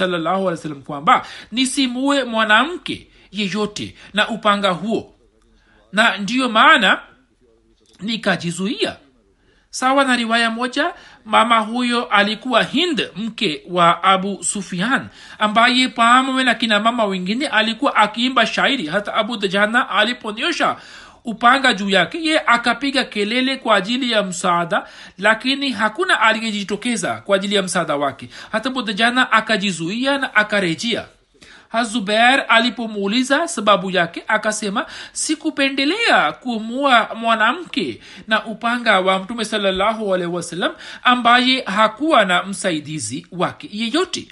[0.45, 5.15] wasallam kwamba nisimue mwanamke yeyote na upanga huo.
[5.91, 7.01] Na ndiyo maana
[7.99, 8.95] nikajizuia.
[9.69, 10.93] Sawa na riwaya moja
[11.29, 15.07] mama huyo alikuwa hind mke wa abu sufian
[15.39, 18.87] ambaye pamoja na kina mama wengine alikuwa akiimba shairi.
[18.87, 20.75] Hata abu dajana aliponyosha
[21.25, 24.83] upanga juu yake ye akapiga kelele kwa ajili ya msaada
[25.17, 28.29] lakini hakuna aliyejitokeza kwa ajili ya msaada wake.
[28.51, 31.05] Hata budajana akajizuia na akarejea
[31.69, 40.71] hazuber alipomuuliza sababu yake akasema sikupendelea kumua mwanamke na upanga wa mtume salallahu alaihi wasallam
[41.03, 44.27] ambaye hakuwa na msaidizi wake yeyote.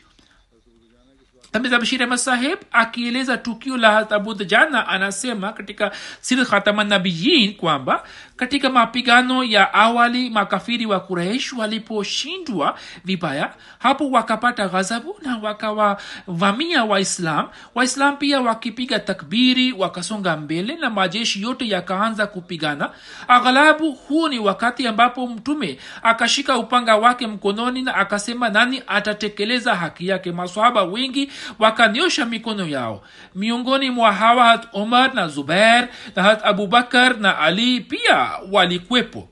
[1.51, 4.53] Tamiza bashir ahmad saheb akieleza tukio la hatabud
[4.87, 8.03] anasema katika sir khatamanabiyin kwamba
[8.37, 17.47] katika mapigano ya awali makafiri wa kureish waliposhindwa vibaya hapo wakapata ghadhabu na wakawavamia waislam.
[17.75, 22.89] Waislam pia wakipiga takbiri wakasonga mbele na majeshi yote yakaanza kupigana.
[23.27, 30.07] Aghalabu huu ni wakati ambapo mtume akashika upanga wake mkononi na akasema nani atatekeleza haki
[30.07, 30.31] yake.
[30.31, 33.01] Maswahaba wengi wakanyosha mikono yao.
[33.35, 39.29] Miongoni mwa hawa hat omar na zubair na hat abubakar na ali pia walikwepo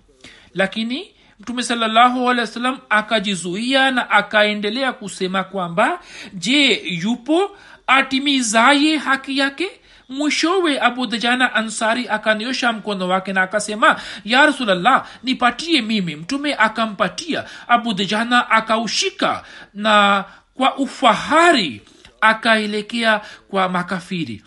[0.53, 5.99] lakini mtume salallahu alehi wa sallam akajizuia na akaendelea kusema kwamba
[6.34, 9.67] je yupo atimizaye haki yake?
[10.10, 16.15] Mwishowe abu dajana ansari akaniosha mkono wake na akasema ya rasulllah nipatie mimi.
[16.15, 20.23] Mtume akampatia abu dajana akaushika na
[20.55, 21.81] kwa ufahari
[22.21, 24.43] akaelekea kwa makafiri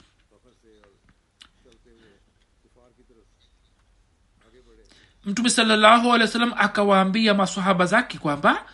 [5.29, 8.65] mtume salllahu alehi wa sallam akawaambia masahaba zake kwamba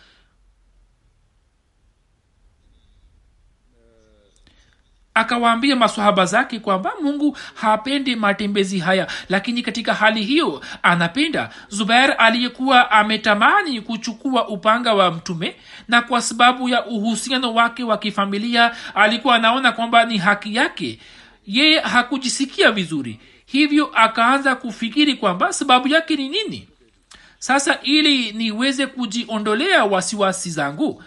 [5.13, 9.07] akawaambia masahaba zake kwamba mungu hapendi matembezi haya.
[9.29, 15.55] Lakini katika hali hiyo anapenda zubair aliyekuwa ametamani kuchukua upanga wa mtume
[15.87, 20.99] na kwa sababu ya uhusiano wake wa kifamilia alikuwa anaona kwamba ni haki yake.
[21.47, 26.67] Yeye hakujisikia vizuri hivyo akaanza kufikiri kwamba sababu yake ni nini?
[27.39, 31.03] Sasa ili niweze kujiondolea wasiwasi zangu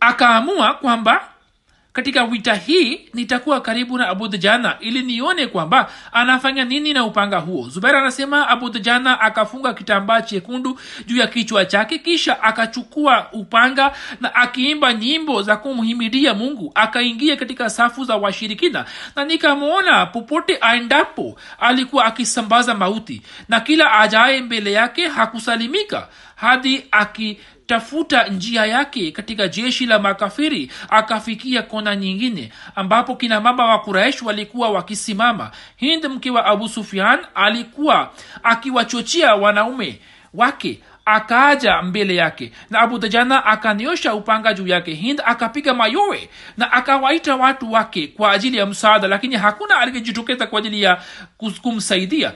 [0.00, 1.32] akaamua kwamba
[1.96, 7.68] katika wita hii nitakuwa karibu na abudjana ili nione kwamba anafanya nini na upanga huo.
[7.68, 14.94] Zubair anasema abudjana akafunga kitambaa chekundu juu ya kichwa chake kisha akachukua upanga na akiimba
[14.94, 18.84] nyimbo za kumhimidia mungu akaingia katika safu za washirikina
[19.16, 27.38] na nikamwona popote aendapo alikuwa akisambaza mauti na kila ajaye mbele yake hakusalimika hadi aki
[27.66, 34.22] tafuta njia yake katika jeshi la makafiri akafikia kona nyingine ambapo kina mama wa kuraish
[34.22, 35.50] walikuwa wakisimama.
[35.76, 38.10] Hind mke wa abu sufian alikuwa
[38.42, 40.00] akiwachochea wanaume
[40.34, 44.94] wake akaaja mbele yake na abu dajana akaniosha upanga juu yake.
[44.94, 50.58] Hind akapiga mayowe na akawaita watu wake kwa ajili ya msaada lakini hakuna aliyejitokeza kwa
[50.58, 51.02] ajili ya
[51.62, 52.32] kumsaidia.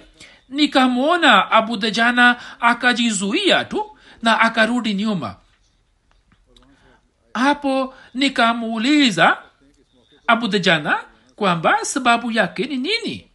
[0.48, 5.36] Nikamwona abu dajana akajizuia tu na akarudi nyuma.
[7.34, 9.38] Hapo nikamuuliza
[10.26, 10.98] abudjana
[11.36, 13.26] kwamba sababu yake ni nini?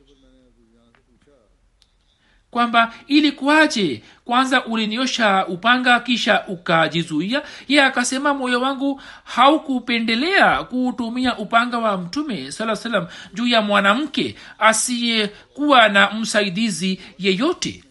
[2.52, 4.04] Kwamba ilikuwaje?
[4.26, 7.42] Kwanza uliniosha upanga kisha ukajizuia?
[7.68, 15.90] Ye akasema moyo wangu haukupendelea kuutumia upanga wa mtume saa salam juu ya mwanamke asiyekuwa
[15.90, 17.84] na msaidizi yeyote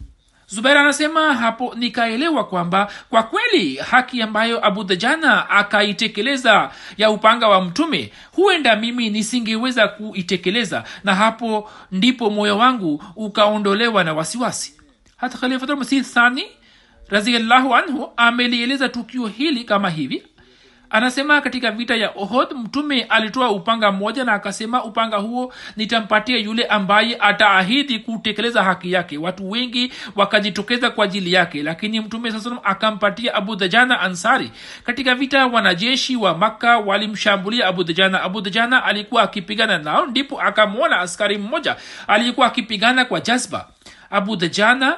[0.54, 8.12] zubair anasema hapo nikaelewa kwamba kwa kweli haki ambayo abudhajana akaitekeleza ya upanga wa mtume
[8.32, 14.74] huenda mimi nisingeweza kuitekeleza na hapo ndipo moyo wangu ukaondolewa na wasiwasi.
[15.16, 16.44] Hata khalifatulmasih thani
[17.08, 20.22] raziallahu anhu amelieleza tukio hili kama hivi
[20.94, 26.64] anasema katika vita ya ohod mtume alitoa upanga mmoja na akasema upanga huo nitampatia yule
[26.64, 29.18] ambaye ataahidi kutekeleza haki yake.
[29.18, 34.50] Watu wengi wakajitokeza kwa ajili yake lakini mtume saa salam akampatia abu dajana ansari.
[34.84, 41.00] Katika vita wanajeshi wa makka walimshambulia abu abudhajana abu dajana alikuwa akipigana nao ndipo akamwona
[41.00, 41.76] askari mmoja
[42.06, 43.68] aliyekuwa akipigana kwa jazba.
[44.10, 44.96] Abu dajana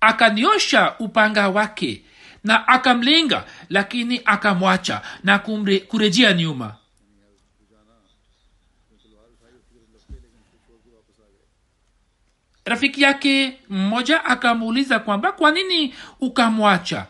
[0.00, 2.02] akaniosha upanga wake
[2.46, 6.74] na akamlenga lakini akamwacha na kumre, kurejea nyuma.
[12.64, 17.06] Rafiki yake mmoja akamuuliza kwamba kwa nini ukamwacha?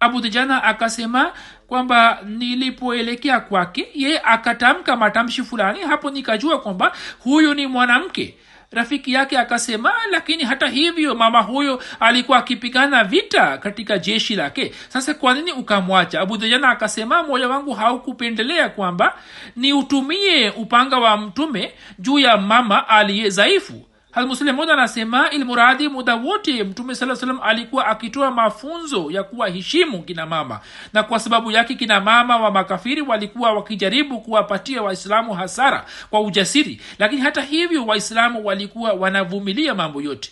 [0.00, 1.32] Abudijana akasema
[1.66, 8.34] kwamba nilipoelekea kwake ye akatamka matamshi fulani hapo nikajua kwamba huyu ni mwanamke
[8.70, 14.74] rafiki yake akasema lakini hata hivyo mama huyo alikuwa akipigana vita katika jeshi lake.
[14.88, 16.20] Sasa kwa nini ukamwacha?
[16.20, 19.18] Abudejana akasema moyo wangu haukupendelea kwamba
[19.56, 23.82] niutumie upanga wa mtume juu ya mama aliye dhaifu
[24.14, 30.26] halmuslim moja anasema ilmuradi muda wote mtume saa salam alikuwa akitoa mafunzo ya kuwaheshimu kina
[30.26, 30.60] mama.
[30.92, 36.80] Na kwa sababu yake kina mama wa makafiri walikuwa wakijaribu kuwapatia waislamu hasara kwa ujasiri.
[36.98, 40.30] Lakini hata hivyo waislamu walikuwa wanavumilia mambo yote.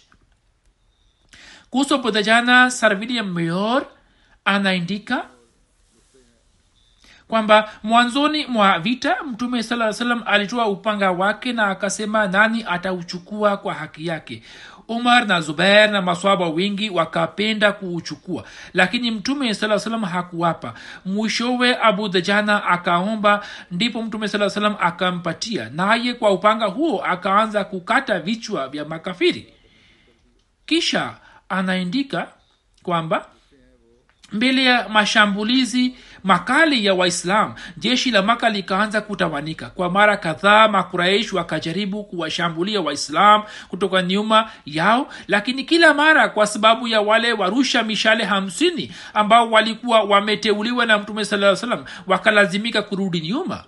[1.71, 3.87] Kuhusu bodhajana sir william mayor
[4.45, 5.25] anaandika
[7.33, 13.75] kwamba mwanzoni mwa vita mtume saa salam alitoa upanga wake na akasema nani atauchukua kwa
[13.75, 14.43] haki yake.
[14.89, 20.75] Umar na zubair na maswaba wengi wakapenda kuuchukua lakini mtume saa salam hakuwapa.
[21.05, 28.21] Mwishowe abu dhajana akaomba ndipo mtume saa salam akampatia naye kwa upanga huo akaanza kukata
[28.21, 29.53] vichwa vya makafiri.
[30.67, 31.15] Kisha
[31.49, 32.29] anaandika
[32.83, 33.27] kwamba
[34.33, 41.33] mbele ya mashambulizi makali ya waislam jeshi la maka likaanza kutawanika kwa mara kadhaa makuraish
[41.33, 48.25] wakajaribu kuwashambulia waislam kutoka nyuma yao lakini kila mara kwa sababu ya wale warusha mishale
[48.25, 53.65] hamsini ambao walikuwa wameteuliwa na mtume saa salam wakalazimika kurudi nyuma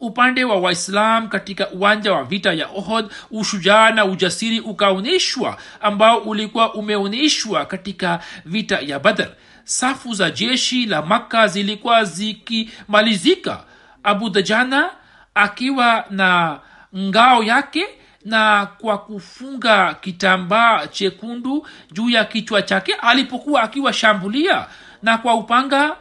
[0.00, 6.74] upande wa waislam katika uwanja wa vita ya ohod ushujaa na ujasiri ukaonyeshwa ambao ulikuwa
[6.74, 9.28] umeonyeshwa katika vita ya badr.
[9.64, 13.64] Safu za jeshi la makka zilikuwa zikimalizika.
[14.02, 14.90] Abu dajana
[15.34, 16.60] akiwa na
[16.96, 17.86] ngao yake
[18.24, 24.66] na kwa kufunga kitambaa chekundu juu ya kichwa chake alipokuwa akiwashambulia
[25.02, 25.96] na kwa upanga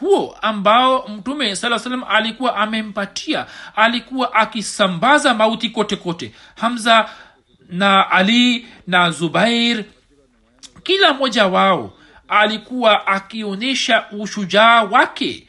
[0.00, 6.32] huo ambao mtume saa salam alikuwa amempatia alikuwa akisambaza mauti kote kote.
[6.56, 7.10] Hamza
[7.68, 9.84] na ali na zubair
[10.82, 11.92] kila mmoja wao
[12.28, 15.46] alikuwa akionyesha ushujaa wake.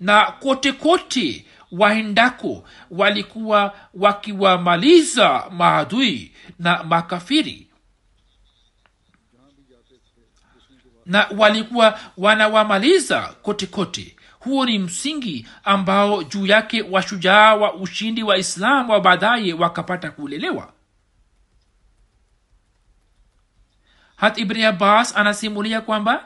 [0.00, 7.66] Na kote kote waendako walikuwa wakiwamaliza maadui na makafiri
[11.06, 18.36] na walikuwa wanawamaliza kote kote huo ni msingi ambao juu yake washujaa wa ushindi wa
[18.38, 20.72] islamu wa baadaye wakapata kulelewa.
[24.16, 26.24] Hat ibni abbas anasimulia kwamba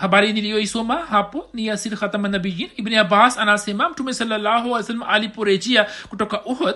[0.00, 1.78] habari niliyoisoma hapo ni ya
[2.18, 6.74] nabiyin ibni abbas anasema mtume sallahualwasalam aliporejea kutoka uhud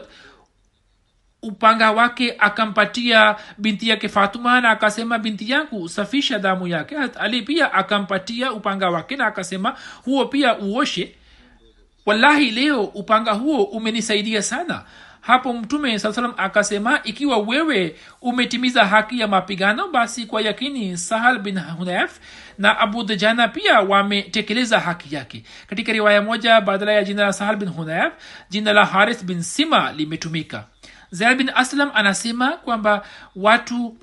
[1.44, 6.96] upanga wake akampatia binti yake fatuma na akasema binti yangu safisha damu yake.
[7.20, 11.14] Ali pia akampatia upanga wake na akasema huo pia uoshe.
[12.06, 14.84] Wallahi leo upanga huo umenisaidia sana.
[15.20, 21.58] Hapo mtume saa akasema ikiwa wewe umetimiza haki ya mapigano basi kwa yakini sahal bin
[21.60, 22.18] hunaf
[22.58, 25.44] na abu dajana pia wametekeleza haki yake.
[25.66, 28.12] Katika riwaya moja badala ya jina la sahal bin hunayaf
[28.50, 30.64] jina la haris bin sima limetumika.
[31.10, 33.02] Zaid bin aslam anasema kwamba
[33.36, 33.96] watu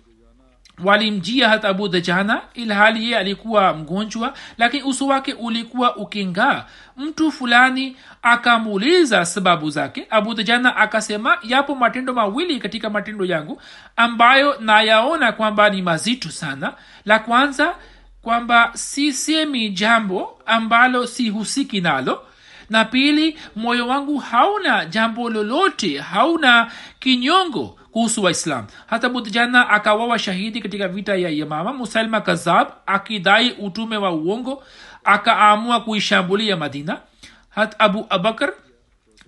[0.84, 6.66] walimjia hata abu dajana ilhali yeye alikuwa mgonjwa lakini uso wake ulikuwa ukingaa.
[6.98, 10.08] Mtu fulani akamuuliza sababu zake.
[10.10, 13.62] Abu dajana akasema yapo matendo mawili katika matendo yangu
[13.96, 16.74] ambayo nayaona kwamba ni mazito sana.
[17.06, 17.76] La kwanza
[18.22, 22.26] kwamba sisemi jambo ambalo sihusiki nalo
[22.70, 30.62] na pili moyo wangu hauna jambo lolote hauna kinyongo kuhusu waislam hata budjana akawawa shahidi
[30.62, 34.64] katika vita ya yamama musalma kazab akidai utume wa uongo
[35.04, 36.98] akaamua kuishambulia madina.
[37.50, 38.54] Hata abu abakar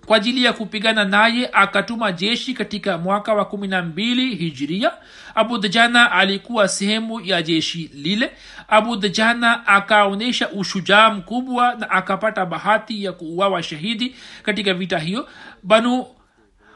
[0.06, 4.92] kwa ajili ya kupigana naye akatuma jeshi katika mwaka wa kumi na mbili hijiria.
[5.34, 8.30] Abu dajana alikuwa sehemu ya jeshi lile.
[8.68, 15.28] Abu dajana akaonyesha ushujaa mkubwa na akapata bahati ya kuuawa shahidi katika vita hiyo.
[15.62, 16.06] Banu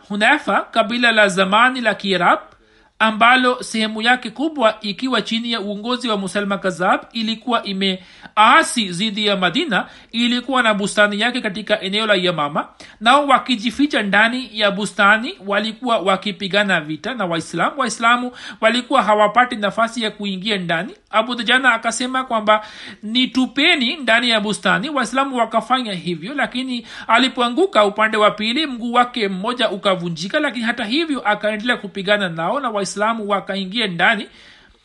[0.09, 2.39] hunafa kabila la zamani la kiarab
[2.99, 9.37] ambalo sehemu yake kubwa ikiwa chini ya uongozi wa musalma kazab ilikuwa imeasi dhidi ya
[9.37, 12.69] madina ilikuwa na bustani yake katika eneo la yamama
[13.01, 17.79] nao wakijificha ndani ya bustani walikuwa wakipigana vita na waislamu.
[17.81, 20.95] Waislamu walikuwa hawapati nafasi ya kuingia ndani.
[21.11, 22.67] Abudajana akasema kwamba
[23.03, 24.91] nitupeni ndani ya bustani.
[24.91, 31.21] Waislamu wakafanya hivyo lakini alipoanguka upande wa pili mguu wake mmoja ukavunjika lakini hata hivyo
[31.29, 32.88] akaendelea kupigana nao na waislamu
[33.29, 34.29] wakaingia ndani.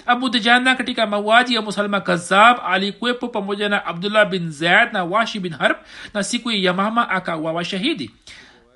[0.05, 5.39] Abu dujana katika mauaji ya musalma kazab alikuwepo pamoja na abdullah bin zaid na washi
[5.39, 5.77] bin harb
[6.13, 8.11] na siku ya mama akawawa shahidi.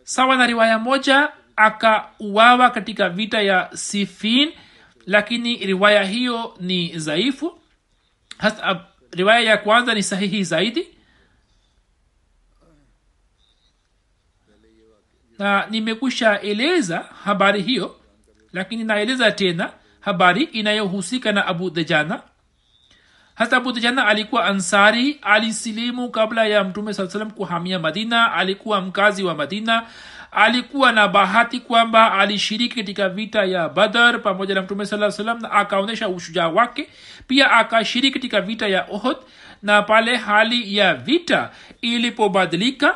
[0.03, 4.51] Sawa na riwaya moja akauawa katika vita ya sifin
[5.05, 7.59] lakini riwaya hiyo ni dhaifu.
[9.11, 10.87] Riwaya ya kwanza ni sahihi zaidi.
[15.39, 17.96] Na nimekusha eleza habari hiyo
[18.57, 22.21] lakini naeleza tena habari inayohusika na abu dejana
[23.37, 29.23] hasa abu dejana alikuwa ansari alisilimu kabla ya mtume saa salam kuhamia madina alikuwa mkazi
[29.23, 29.83] wa madina.
[30.31, 35.51] Alikuwa na bahati kwamba alishiriki katika vita ya badar pamoja na mtume saa salam na
[35.51, 36.89] akaonyesha ushujaa wake.
[37.27, 39.17] Pia akashiriki katika vita ya ohod
[39.63, 41.49] na pale hali ya vita
[41.81, 42.95] ilipobadilika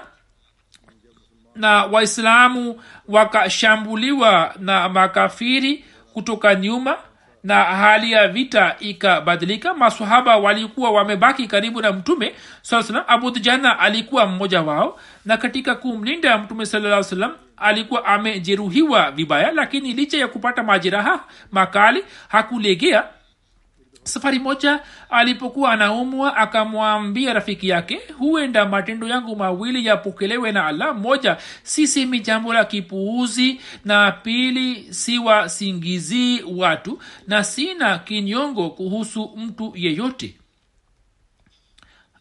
[1.56, 6.98] na waislamu wakashambuliwa na makafiri kutoka nyuma
[7.44, 9.74] na hali ya vita ikabadilika.
[9.74, 13.32] Masahaba walikuwa wamebaki karibu na mtume saa salam abu
[13.80, 20.28] alikuwa mmoja wao na katika kumlinda mtume salaa salam alikuwa amejeruhiwa vibaya lakini licha ya
[20.28, 21.20] kupata majeraha
[21.52, 23.04] makali hakulegea
[24.04, 24.80] safari moja
[25.10, 30.96] alipokuwa anaumwa akamwambia rafiki yake huenda matendo yangu mawili yapokelewe na allah.
[30.96, 40.36] Moja sisemi jambo la kipuuzi na pili siwasingizii watu na sina kinyongo kuhusu mtu yeyote.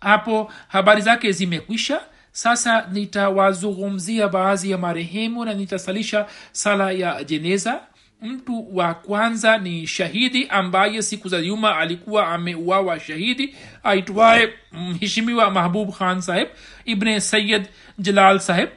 [0.00, 2.00] Hapo habari zake zimekwisha.
[2.32, 7.80] Sasa nitawazungumzia baadhi ya marehemu na nitasalisha sala ya jeneza
[8.22, 13.54] mtu wa kwanza ni shahidi ambaye siku za nyuma alikuwa ameuawa shahidi
[13.84, 16.48] aitwaye mheshimiwa mahbub khan saheb
[16.84, 17.68] ibne sayid
[17.98, 18.68] jalal saheb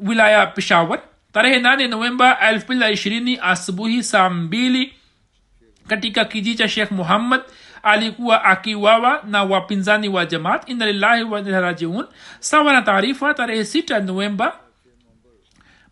[0.00, 1.00] wilaya peshawar.
[1.32, 4.92] Tarehe 8 novemba elfu mbili na ishirini asubuhi saa mbili
[5.88, 7.40] katika kijiji cha shekh muhammad
[7.82, 10.68] alikuwa akiwawa na wapinzani wa jamaat.
[10.68, 12.06] Inna lillahi wa inna rajiun.
[12.40, 14.58] Sawa na taarifa tarehe 6 novemba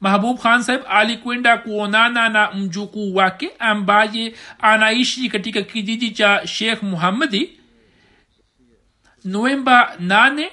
[0.00, 7.58] mahbub khan saheb alikwenda kuonana na mjukuu wake ambaye anaishi katika kijiji cha shekh muhammadi
[9.24, 10.48] novemba 8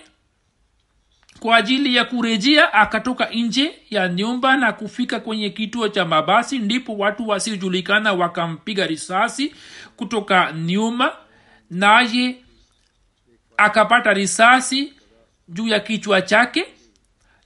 [1.39, 6.59] kwa ajili ya kurejea akatoka nje ya nyumba na kufika kwenye kituo cha mabasi.
[6.59, 9.55] Ndipo watu wasiojulikana wakampiga risasi
[9.95, 11.11] kutoka nyuma
[11.69, 12.35] naye
[13.57, 14.93] akapata risasi
[15.47, 16.65] juu ya kichwa chake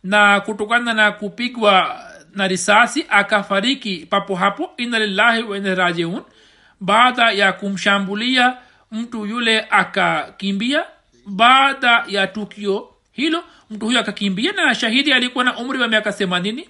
[0.04, 2.02] na kutokana na kupigwa
[2.36, 4.72] na risasi akafariki papo hapo.
[4.78, 6.22] Ina lillahi wa rajiun.
[6.80, 8.58] Baada ya kumshambulia
[8.92, 10.84] mtu yule akakimbia.
[11.26, 16.70] Baada ya tukio hilo mtu huyo akakimbia na shahidi alikuwa na umri wa miaka themanini.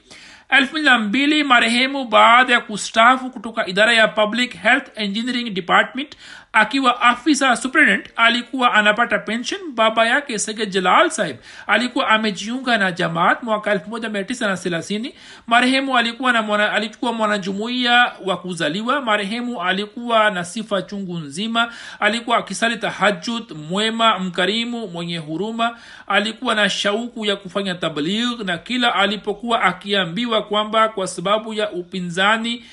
[0.49, 6.15] Elfu mbili na mbili marehemu baada ya kustafu kutoka idara ya public health engineering department
[6.53, 11.35] akiwa afisa superintendent alikuwa anapata pension baba yake sege jalal sahib.
[11.67, 15.13] Alikuwa amejiunga na jamaat mwaka 1930
[15.47, 19.01] marehemu alikuwa na mwana, alikuwa mwanajumuiya wa kuzaliwa.
[19.01, 21.73] Marehemu alikuwa na sifa chungu nzima.
[21.99, 25.77] Alikuwa akisali tahajud mwema mkarimu mwenye huruma.
[26.07, 32.65] Alikuwa na shauku ya kufanya tabligh na kila alipokuwa akiambiwa kwamba kwa sababu ya upinzani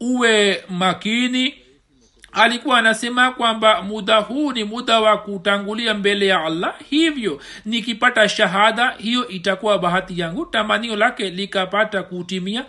[0.00, 1.54] uwe makini
[2.36, 8.94] alikuwa anasema kwamba muda huu ni muda wa kutangulia mbele ya allah hivyo nikipata shahada
[8.98, 12.64] hiyo itakuwa bahati yangu tamanio lake likapata kutimia.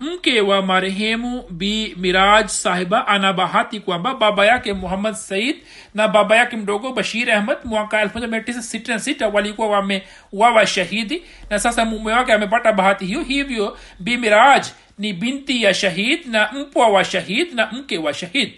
[0.00, 5.56] Mke wa marehemu bi miraj sahiba ana bahati kwamba baba yake muhammad said
[5.94, 12.32] na baba yake mdogo bashir ahmad mwaka 1966 walikuwa wamewawa shahidi na sasa mume wake
[12.32, 13.22] amepata bahati hiyo.
[13.22, 14.62] Hivyo bi miraj
[14.98, 18.52] ni binti ya shahid na mpwa wa shahid na mke wa shahid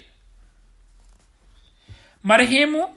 [2.25, 2.89] marehemu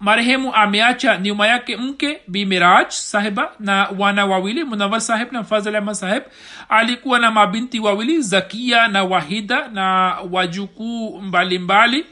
[0.00, 6.22] marehemu ameacha nyuma yake mke bimiraj sahiba na wana wawili munawar saheb na fazl saheb.
[6.68, 9.84] Alikuwa na mabinti wawili zakia na wahida na
[10.30, 12.06] wajukuu mbalimbali.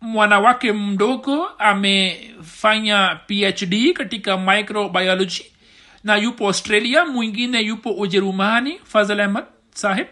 [0.00, 5.44] Mwanawake mdogo amefanya phd katika microbiology
[6.04, 9.44] na yupo australia mwingine yupo ujerumani fazl ahmad
[9.74, 10.06] saheb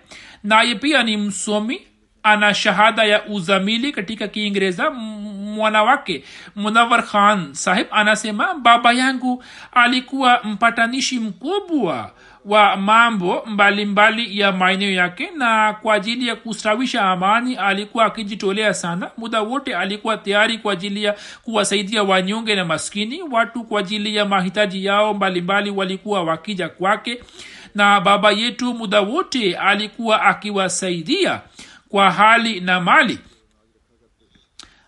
[0.45, 1.81] naye pia ni msomi
[2.23, 4.91] ana shahada ya uzamili katika kiingereza.
[4.91, 6.25] Mwanawake
[6.57, 12.13] munawar khan saheb anasema baba yangu alikuwa mpatanishi mkubwa
[12.49, 13.85] wa mambo mbalimbali
[14.25, 19.11] mbali ya maeneo yake na kwa ajili ya kustawisha amani alikuwa akijitolea sana.
[19.17, 23.23] Muda wote alikuwa tayari kwa ajili ya kuwasaidia wanyonge na maskini.
[23.23, 25.41] Watu kwa ajili ya mahitaji yao mbalimbali
[25.71, 27.23] mbali walikuwa wakija kwake
[27.75, 31.41] na baba yetu muda wote alikuwa akiwasaidia
[31.89, 33.19] kwa hali na mali.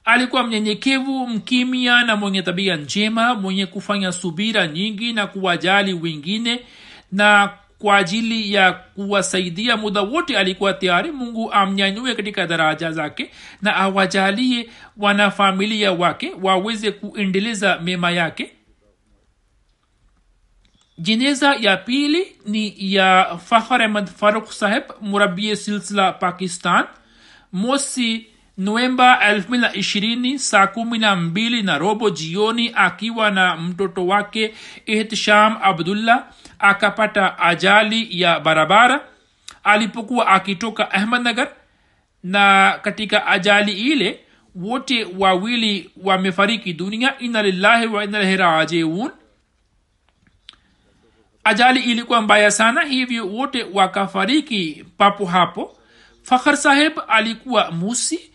[0.04, 6.61] Alikuwa mnyenyekevu mkimya na mwenye tabia njema mwenye kufanya subira nyingi na kuwajali wengine
[7.12, 13.30] na kwa ajili ya kuwasaidia muda wote alikuwa tayari mungu amnyanyue katika daraja zake
[13.62, 18.52] na awajalie wanafamilia wake waweze kuendeleza mema yake.
[20.98, 26.84] Jeneza ya pili ni ya fakhar ahmad faruk saheb murabie silsila pakistan
[27.52, 28.26] mosi
[28.58, 34.54] novemba 220 saa kumi na mbili na robo jioni akiwa na mtoto wake
[34.86, 36.26] ihtisham abdullah
[36.61, 39.00] akapata ajali ya barabara
[39.64, 41.48] alipokuwa akitoka ahmadnagar
[42.22, 44.20] na katika ajali ile
[44.54, 46.72] wote wawili wamefariki.
[46.72, 49.11] Dunia ina lillahi wa inalahi rajiun.
[51.44, 55.76] Ajali ilikuwa mbaya sana hivyo wote wakafariki papo hapo.
[56.22, 58.30] Fakhar saheb alikuwa musi.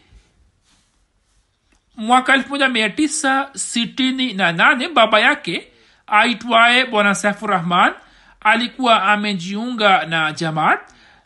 [1.96, 5.68] Mwaka 1968 baba yake
[6.08, 7.94] aitwaye bwana saifurahman
[8.46, 10.80] alikuwa amejiunga na jamaat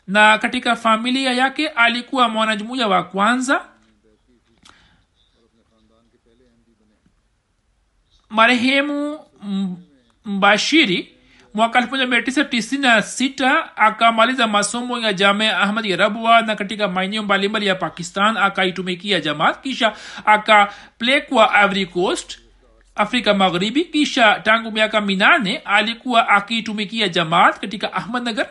[0.06, 3.64] na katika familia yake alikuwa mwanajumuya wa kwanza.
[8.28, 9.18] Marehemu
[10.24, 11.14] mbashiri
[11.54, 18.36] mwaka 1996 akamaliza masomo ya jamea ahmad ya rabwa na katika maeneo mbalimbali ya pakistan
[18.36, 19.92] akaitumikia jamaat kisha
[20.24, 22.39] akapelekwa ivory coast
[23.00, 28.48] afrika magharibi kisha tangu miaka minane alikuwa akiitumikia jamaat katika ahmadnagar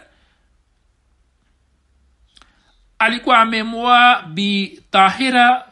[2.99, 5.65] alikuwa amemoa bi tahira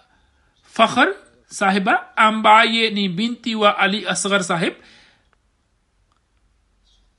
[0.63, 1.07] fakhr
[1.45, 4.73] sahiba ambaye ni binti wa ali asghar sahib.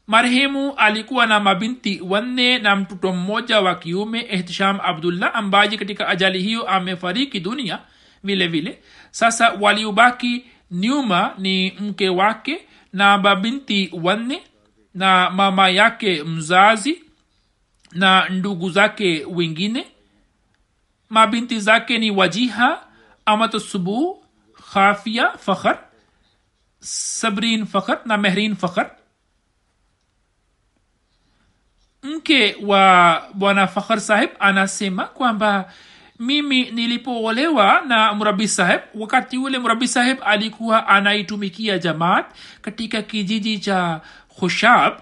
[0.06, 6.42] Marehemu alikuwa na mabinti wanne na mtoto mmoja wa kiume ihtisham abdullah ambaye katika ajali
[6.42, 7.78] hiyo amefariki dunia
[8.24, 8.82] vile vile.
[9.11, 14.42] Sasa waliobaki nyuma ni mke wake na mabinti wanne
[14.94, 17.02] na mama yake mzazi
[17.92, 19.86] na ndugu zake wengine.
[21.08, 22.86] Mabinti zake ni wajiha
[23.26, 24.24] amatsubu
[24.72, 25.84] khafia fakhar
[26.80, 28.90] sabrin fakhar na mehrin fakhar.
[32.02, 35.72] Mke wa bwana fakhar sahib anasema kwamba
[36.18, 42.26] mimi nilipoolewa na mrabi saheb wakati ule mrabi saheb alikuwa anaitumikia jamaat
[42.62, 44.00] katika kijiji cha
[44.38, 44.92] khushab.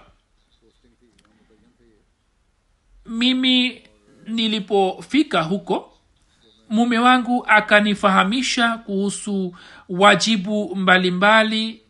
[3.05, 3.81] Mimi
[4.27, 5.93] nilipofika huko
[6.69, 9.55] mume wangu akanifahamisha kuhusu
[9.89, 11.81] wajibu mbalimbali mbali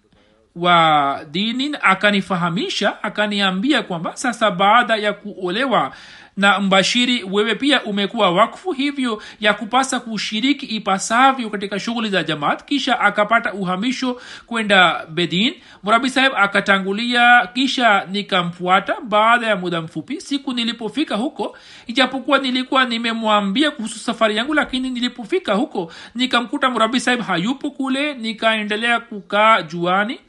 [0.55, 5.93] wa dini akanifahamisha akaniambia kwamba sasa baada ya kuolewa
[6.38, 12.66] na mbashiri wewe pia umekuwa wakfu hivyo ya kupasa kushiriki ipasavyo katika shughuli za jamaat.
[12.66, 15.54] Kisha akapata uhamisho kwenda bedin.
[15.84, 18.96] Murabi saheb akatangulia kisha nikamfuata.
[19.02, 21.58] Baada ya muda mfupi siku nilipofika huko
[21.88, 28.14] ijapokuwa nilikuwa nimemwambia kuhusu safari yangu lakini nilipofika huko nikamkuta murabi saheb hayupo kule.
[28.14, 30.20] Nikaendelea kukaa juani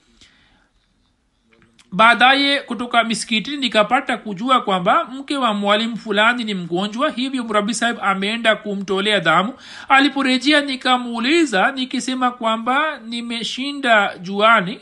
[1.92, 7.96] baadaye kutoka misikitini nikapata kujua kwamba mke wa mwalimu fulani ni mgonjwa hivyo mrabi sahib
[8.02, 9.52] ameenda kumtolea damu
[9.88, 14.80] aliporejea nikamuuliza nikisema kwamba nimeshinda juani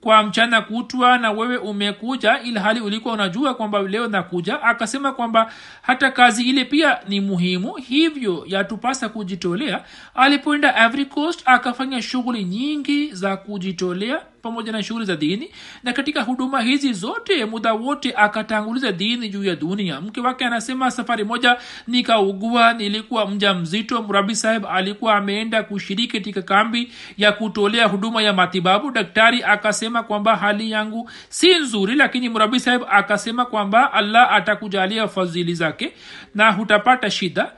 [0.00, 4.62] kwa mchana kutwa na wewe umekuja ilhali ulikuwa unajua kwamba leo nakuja.
[4.62, 9.84] Akasema kwamba hata kazi ile pia ni muhimu hivyo yatupasa kujitolea.
[10.14, 15.50] Alipoenda coast akafanya shughuli nyingi za kujitolea pamoja na shughuli za dini.
[15.82, 20.00] Na katika huduma hizi zote muda wote akatanguliza dini juu ya dunia.
[20.00, 26.42] Mke wake anasema safari moja nikaugua nilikuwa mja mzito mrabi saheb alikuwa ameenda kushiriki katika
[26.42, 28.90] kambi ya kutolea huduma ya matibabu.
[28.90, 35.54] Daktari akasema kwamba hali yangu si nzuri lakini mrabi saheb akasema kwamba allah atakujalia fadhili
[35.54, 35.92] zake
[36.34, 37.52] na hutapata shida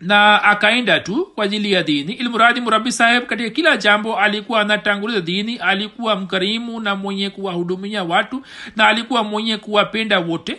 [0.00, 5.20] na akaenda tu kwa ajili ya dini ilmuradi murabi saheb katika kila jambo alikuwa anatanguliza
[5.20, 8.42] dini alikuwa mkarimu na mwenye kuwahudumia watu
[8.76, 10.56] na alikuwa mwenye kuwapenda wote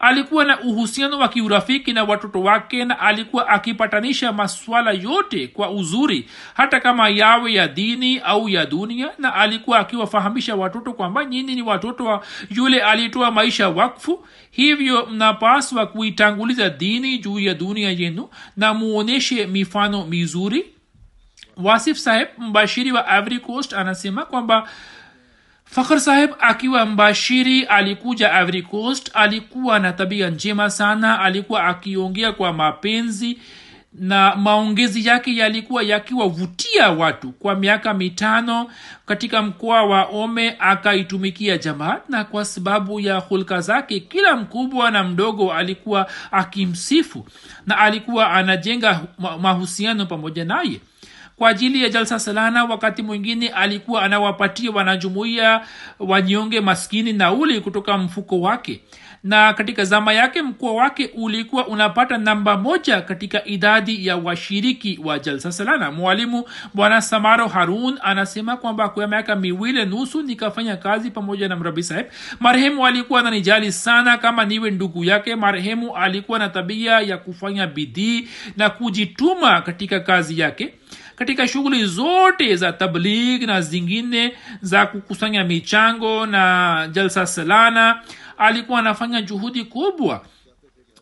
[0.00, 6.28] alikuwa na uhusiano wa kiurafiki na watoto wake na alikuwa akipatanisha maswala yote kwa uzuri
[6.54, 11.62] hata kama yawe ya dini au ya dunia na alikuwa akiwafahamisha watoto kwamba nyini ni
[11.62, 14.26] watoto wa yule alitoa maisha wakfu.
[14.50, 20.66] Hivyo mnapaswa kuitanguliza dini juu ya dunia yenu na muonyeshe mifano mizuri.
[21.56, 24.68] Wasif saheb mbashiri wa ivory coast anasema kwamba
[25.70, 28.66] fakhr saheb akiwa mbashiri alikuja ivory
[29.14, 33.38] alikuwa na tabia njema sana alikuwa akiongea kwa mapenzi
[33.92, 37.32] na maongezi yake yalikuwa yakiwavutia watu.
[37.32, 38.70] Kwa miaka mitano
[39.06, 45.04] katika mkoa wa ome akaitumikia jamaat na kwa sababu ya hulka zake kila mkubwa na
[45.04, 47.26] mdogo alikuwa akimsifu
[47.66, 49.00] na alikuwa anajenga
[49.40, 50.80] mahusiano pamoja naye
[51.40, 55.66] kwa ajili ya jalsa salana wakati mwingine alikuwa anawapatia wanajumuiya
[55.98, 58.80] wanyonge maskini nauli kutoka mfuko wake.
[59.24, 65.18] Na katika zama yake mkoa wake ulikuwa unapata namba moja katika idadi ya washiriki wa
[65.18, 65.90] jalsa salana.
[65.90, 71.82] Mwalimu bwana samaro harun anasema kwamba kwa miaka miwili nusu nikafanya kazi pamoja na mrabi
[71.82, 72.06] saheb
[72.40, 75.36] marehemu alikuwa nanijali sana kama niwe ndugu yake.
[75.36, 80.74] Marehemu alikuwa na tabia ya kufanya bidii na kujituma katika kazi yake
[81.20, 88.02] katika shughuli zote za tabligh na zingine za kukusanya michango na jalsa salana
[88.38, 90.24] alikuwa anafanya juhudi kubwa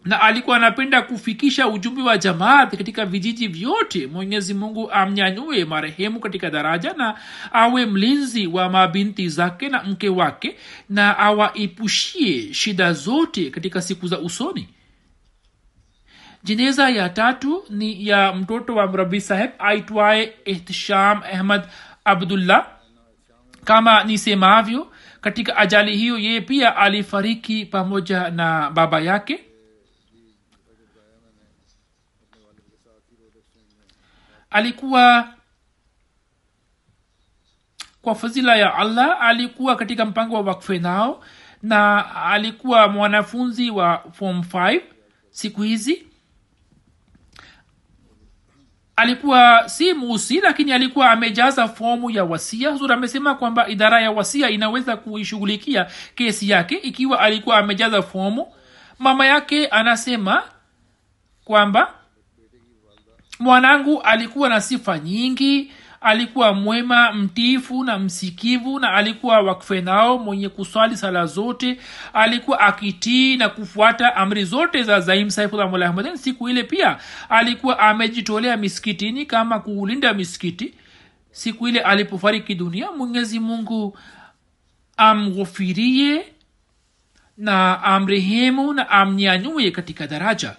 [0.05, 4.07] na alikuwa anapenda kufikisha ujumbe wa jamaat katika vijiji vyote.
[4.07, 7.15] Mwenyezi mungu amnyanyue marehemu katika daraja na
[7.53, 10.57] awe mlinzi wa mabinti zake na mke wake
[10.89, 14.69] na awaepushie shida zote katika siku za usoni
[16.43, 21.69] jeneza ya tatu ni ya mtoto wa mrabi saheb aitwaye ihtisham ahmad
[22.05, 22.67] abdullah.
[23.65, 29.45] Kama nisemavyo katika ajali hiyo yeye pia alifariki pamoja na baba yake.
[34.51, 35.29] Alikuwa
[38.03, 41.25] kwa fadhila ya allah alikuwa katika mpango wa wakfe nao
[41.63, 44.81] na alikuwa mwanafunzi wa form 5
[45.31, 46.08] siku hizi
[48.99, 52.71] alikuwa si musi lakini alikuwa amejaza fomu ya wasia.
[52.71, 58.47] Huzur amesema kwamba idara ya wasia inaweza kuishughulikia kesi yake ikiwa alikuwa amejaza fomu.
[58.99, 60.43] Mama yake anasema
[61.45, 61.95] kwamba
[63.39, 70.97] mwanangu alikuwa na sifa nyingi alikuwa mwema mtiifu na msikivu na alikuwa wakfenao mwenye kuswali
[70.97, 71.79] sala zote
[72.13, 79.27] alikuwa akitii na kufuata amri zote za zaim saifulahmudin siku ile pia alikuwa amejitolea miskitini
[79.27, 80.75] kama kuulinda miskiti
[81.31, 83.99] siku ile alipofariki dunia mwenyezi mungu
[84.97, 86.25] amghofirie
[87.37, 90.57] na amrehemu na amnyanyue katika daraja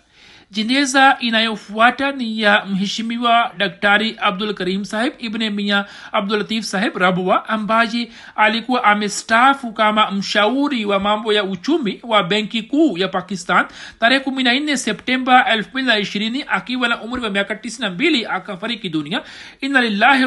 [0.52, 8.12] jeneza inayofuata ni ya mheshimiwa daktari abdul karim saheb ibne mia abdulatif saheb rabwa ambaye
[8.36, 13.66] alikuwa amestaafu kama mshauri wa mambo ya uchumi wa benki kuu ya pakistan.
[14.00, 17.88] Tarehe kumi na nne septemba elfu mbili na ishirini akiwa na umri wa miaka tisini
[17.88, 19.22] na mbili akafariki dunia.
[19.62, 19.80] Ina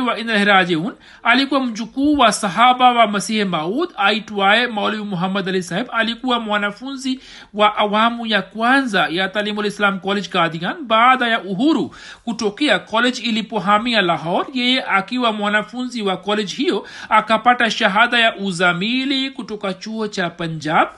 [0.07, 6.41] wa ina alikuwa mjukuu wa sahaba wa masihi maud aitwaye maulwi muhammad ali saheb alikuwa
[6.41, 7.21] mwanafunzi
[7.55, 11.95] wa awamu ya kwanza ya talimulislam college kadian baada ya uhuru
[12.25, 19.75] kutokea college ilipohamia lahor yeye akiwa mwanafunzi wa college hiyo akapata shahada ya uzamili kutoka
[19.75, 20.89] chuo cha punjab.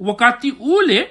[0.00, 1.10] Wakati ule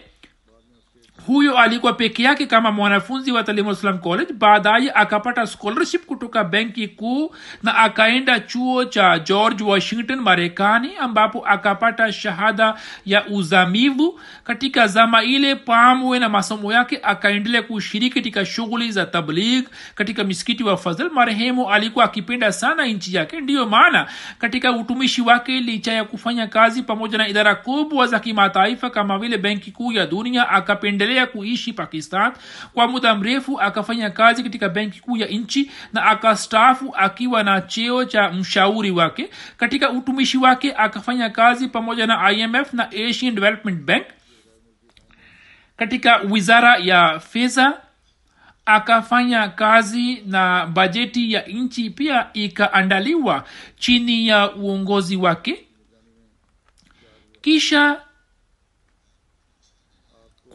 [1.28, 4.34] huyo alikuwa peke yake kama mwanafunzi wa talimuslam college.
[4.34, 7.32] Baadaye akapata scholarship kutoka benki kuu
[7.63, 12.75] na akaenda chuo cha george washington marekani ambapo akapata shahada
[13.05, 14.19] ya uzamivu.
[14.43, 19.65] Katika zama ile pamwe na masomo yake akaendelea kushiriki katika shughuli za tabligh.
[19.95, 23.41] Katika misikiti wa fadhil marehemu alikuwa akipenda sana nchi yake.
[23.41, 24.07] Ndiyo maana
[24.39, 29.38] katika utumishi wake licha ya kufanya kazi pamoja na idara kubwa za kimataifa kama vile
[29.38, 32.32] benki kuu ya dunia akapendelea kuishi pakistan.
[32.74, 38.05] Kwa muda mrefu akafanya kazi katika benki kuu ya nchi na akastaafu akiwa na cheo
[38.05, 39.30] cha mshauri wake.
[39.57, 44.05] Katika utumishi wake akafanya kazi pamoja na imf na asian development bank.
[45.78, 47.82] Katika wizara ya fedha
[48.65, 53.43] akafanya kazi na bajeti ya nchi pia ikaandaliwa
[53.80, 55.63] chini ya uongozi wake.
[57.41, 58.01] Kisha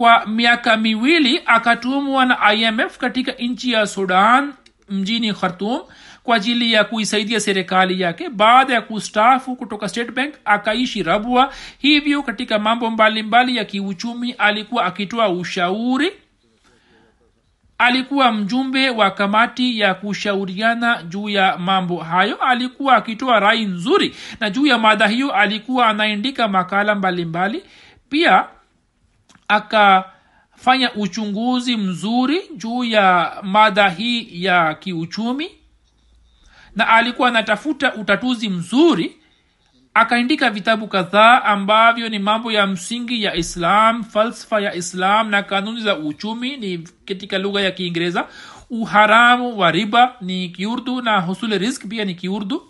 [0.02, 4.52] kwa miaka miwili akatumwa na imf katika nchi ya sudan
[4.88, 5.80] mjini khartum
[6.22, 8.28] kwa ajili ya kuisaidia serikali yake.
[8.28, 11.52] Baada ya kustafu kutoka state bank akaishi rabwa.
[11.78, 16.12] Hivyo katika mambo mbalimbali mbali ya kiuchumi alikuwa akitoa ushauri.
[17.78, 22.36] Alikuwa mjumbe wa kamati ya kushauriana juu ya mambo hayo.
[22.36, 27.58] Alikuwa akitoa rai nzuri na juu ya mada hiyo alikuwa anaandika makala mbalimbali.
[27.58, 27.70] Mbali.
[28.08, 28.44] pia
[29.52, 35.50] akafanya uchunguzi mzuri juu ya mada hii ya kiuchumi
[36.76, 39.16] na alikuwa anatafuta utatuzi mzuri
[39.94, 45.80] akaandika vitabu kadhaa ambavyo ni mambo ya msingi ya islam falsafa ya islam na kanuni
[45.80, 46.56] za uchumi.
[46.56, 48.26] Ni katika lugha ya kiingereza
[48.70, 52.62] uharamu wa riba ni kiurdu na husule risk pia ni kiurdu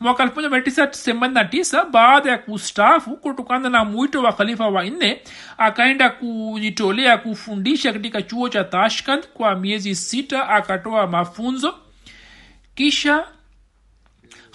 [0.00, 5.20] mwaka 1989 baada ya kustafu kutokana na mwito wa khalifa wa nne
[5.58, 11.74] akaenda kujitolea kufundisha katika chuo cha tashkand kwa miezi sita akatoa mafunzo.
[12.74, 13.24] Kisha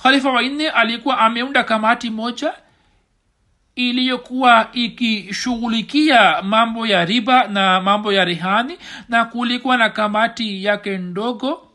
[0.03, 2.53] khalifa wa nne alikuwa ameunda kamati moja
[3.75, 8.77] iliyokuwa ikishughulikia mambo ya riba na mambo ya rehani
[9.09, 11.71] na kulikuwa na kamati yake ndogo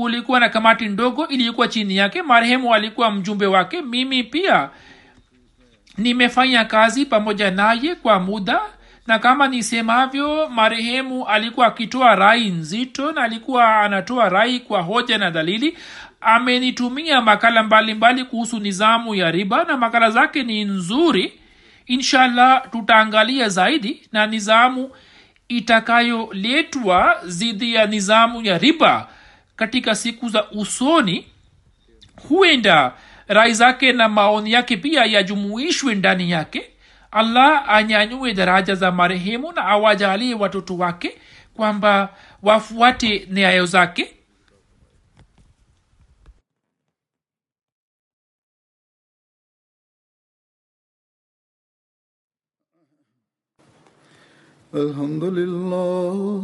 [0.00, 2.22] kulikuwa na kamati ndogo iliyokuwa chini yake.
[2.22, 3.82] Marehemu alikuwa mjumbe wake.
[3.82, 4.70] Mimi pia
[5.98, 8.60] nimefanya kazi pamoja naye kwa muda.
[9.06, 15.30] Na kama nisemavyo marehemu alikuwa akitoa rai nzito na alikuwa anatoa rai kwa hoja na
[15.30, 15.78] dalili.
[16.20, 21.32] Amenitumia makala mbalimbali mbali kuhusu nizamu ya riba na makala zake ni nzuri.
[21.86, 24.90] Inshallah tutaangalia zaidi na nizamu
[25.48, 29.08] itakayoletwa dhidi ya nizamu ya riba
[29.59, 31.27] katika siku za usoni
[32.29, 32.93] huenda
[33.27, 36.69] rai zake na maoni yake pia yajumuishwe ndani yake
[37.11, 41.17] allah anyanyue daraja za marehemu na awajalie watoto wake
[41.53, 42.09] kwamba
[42.43, 44.11] wafuate nyayo zake
[54.73, 56.43] الحمد لله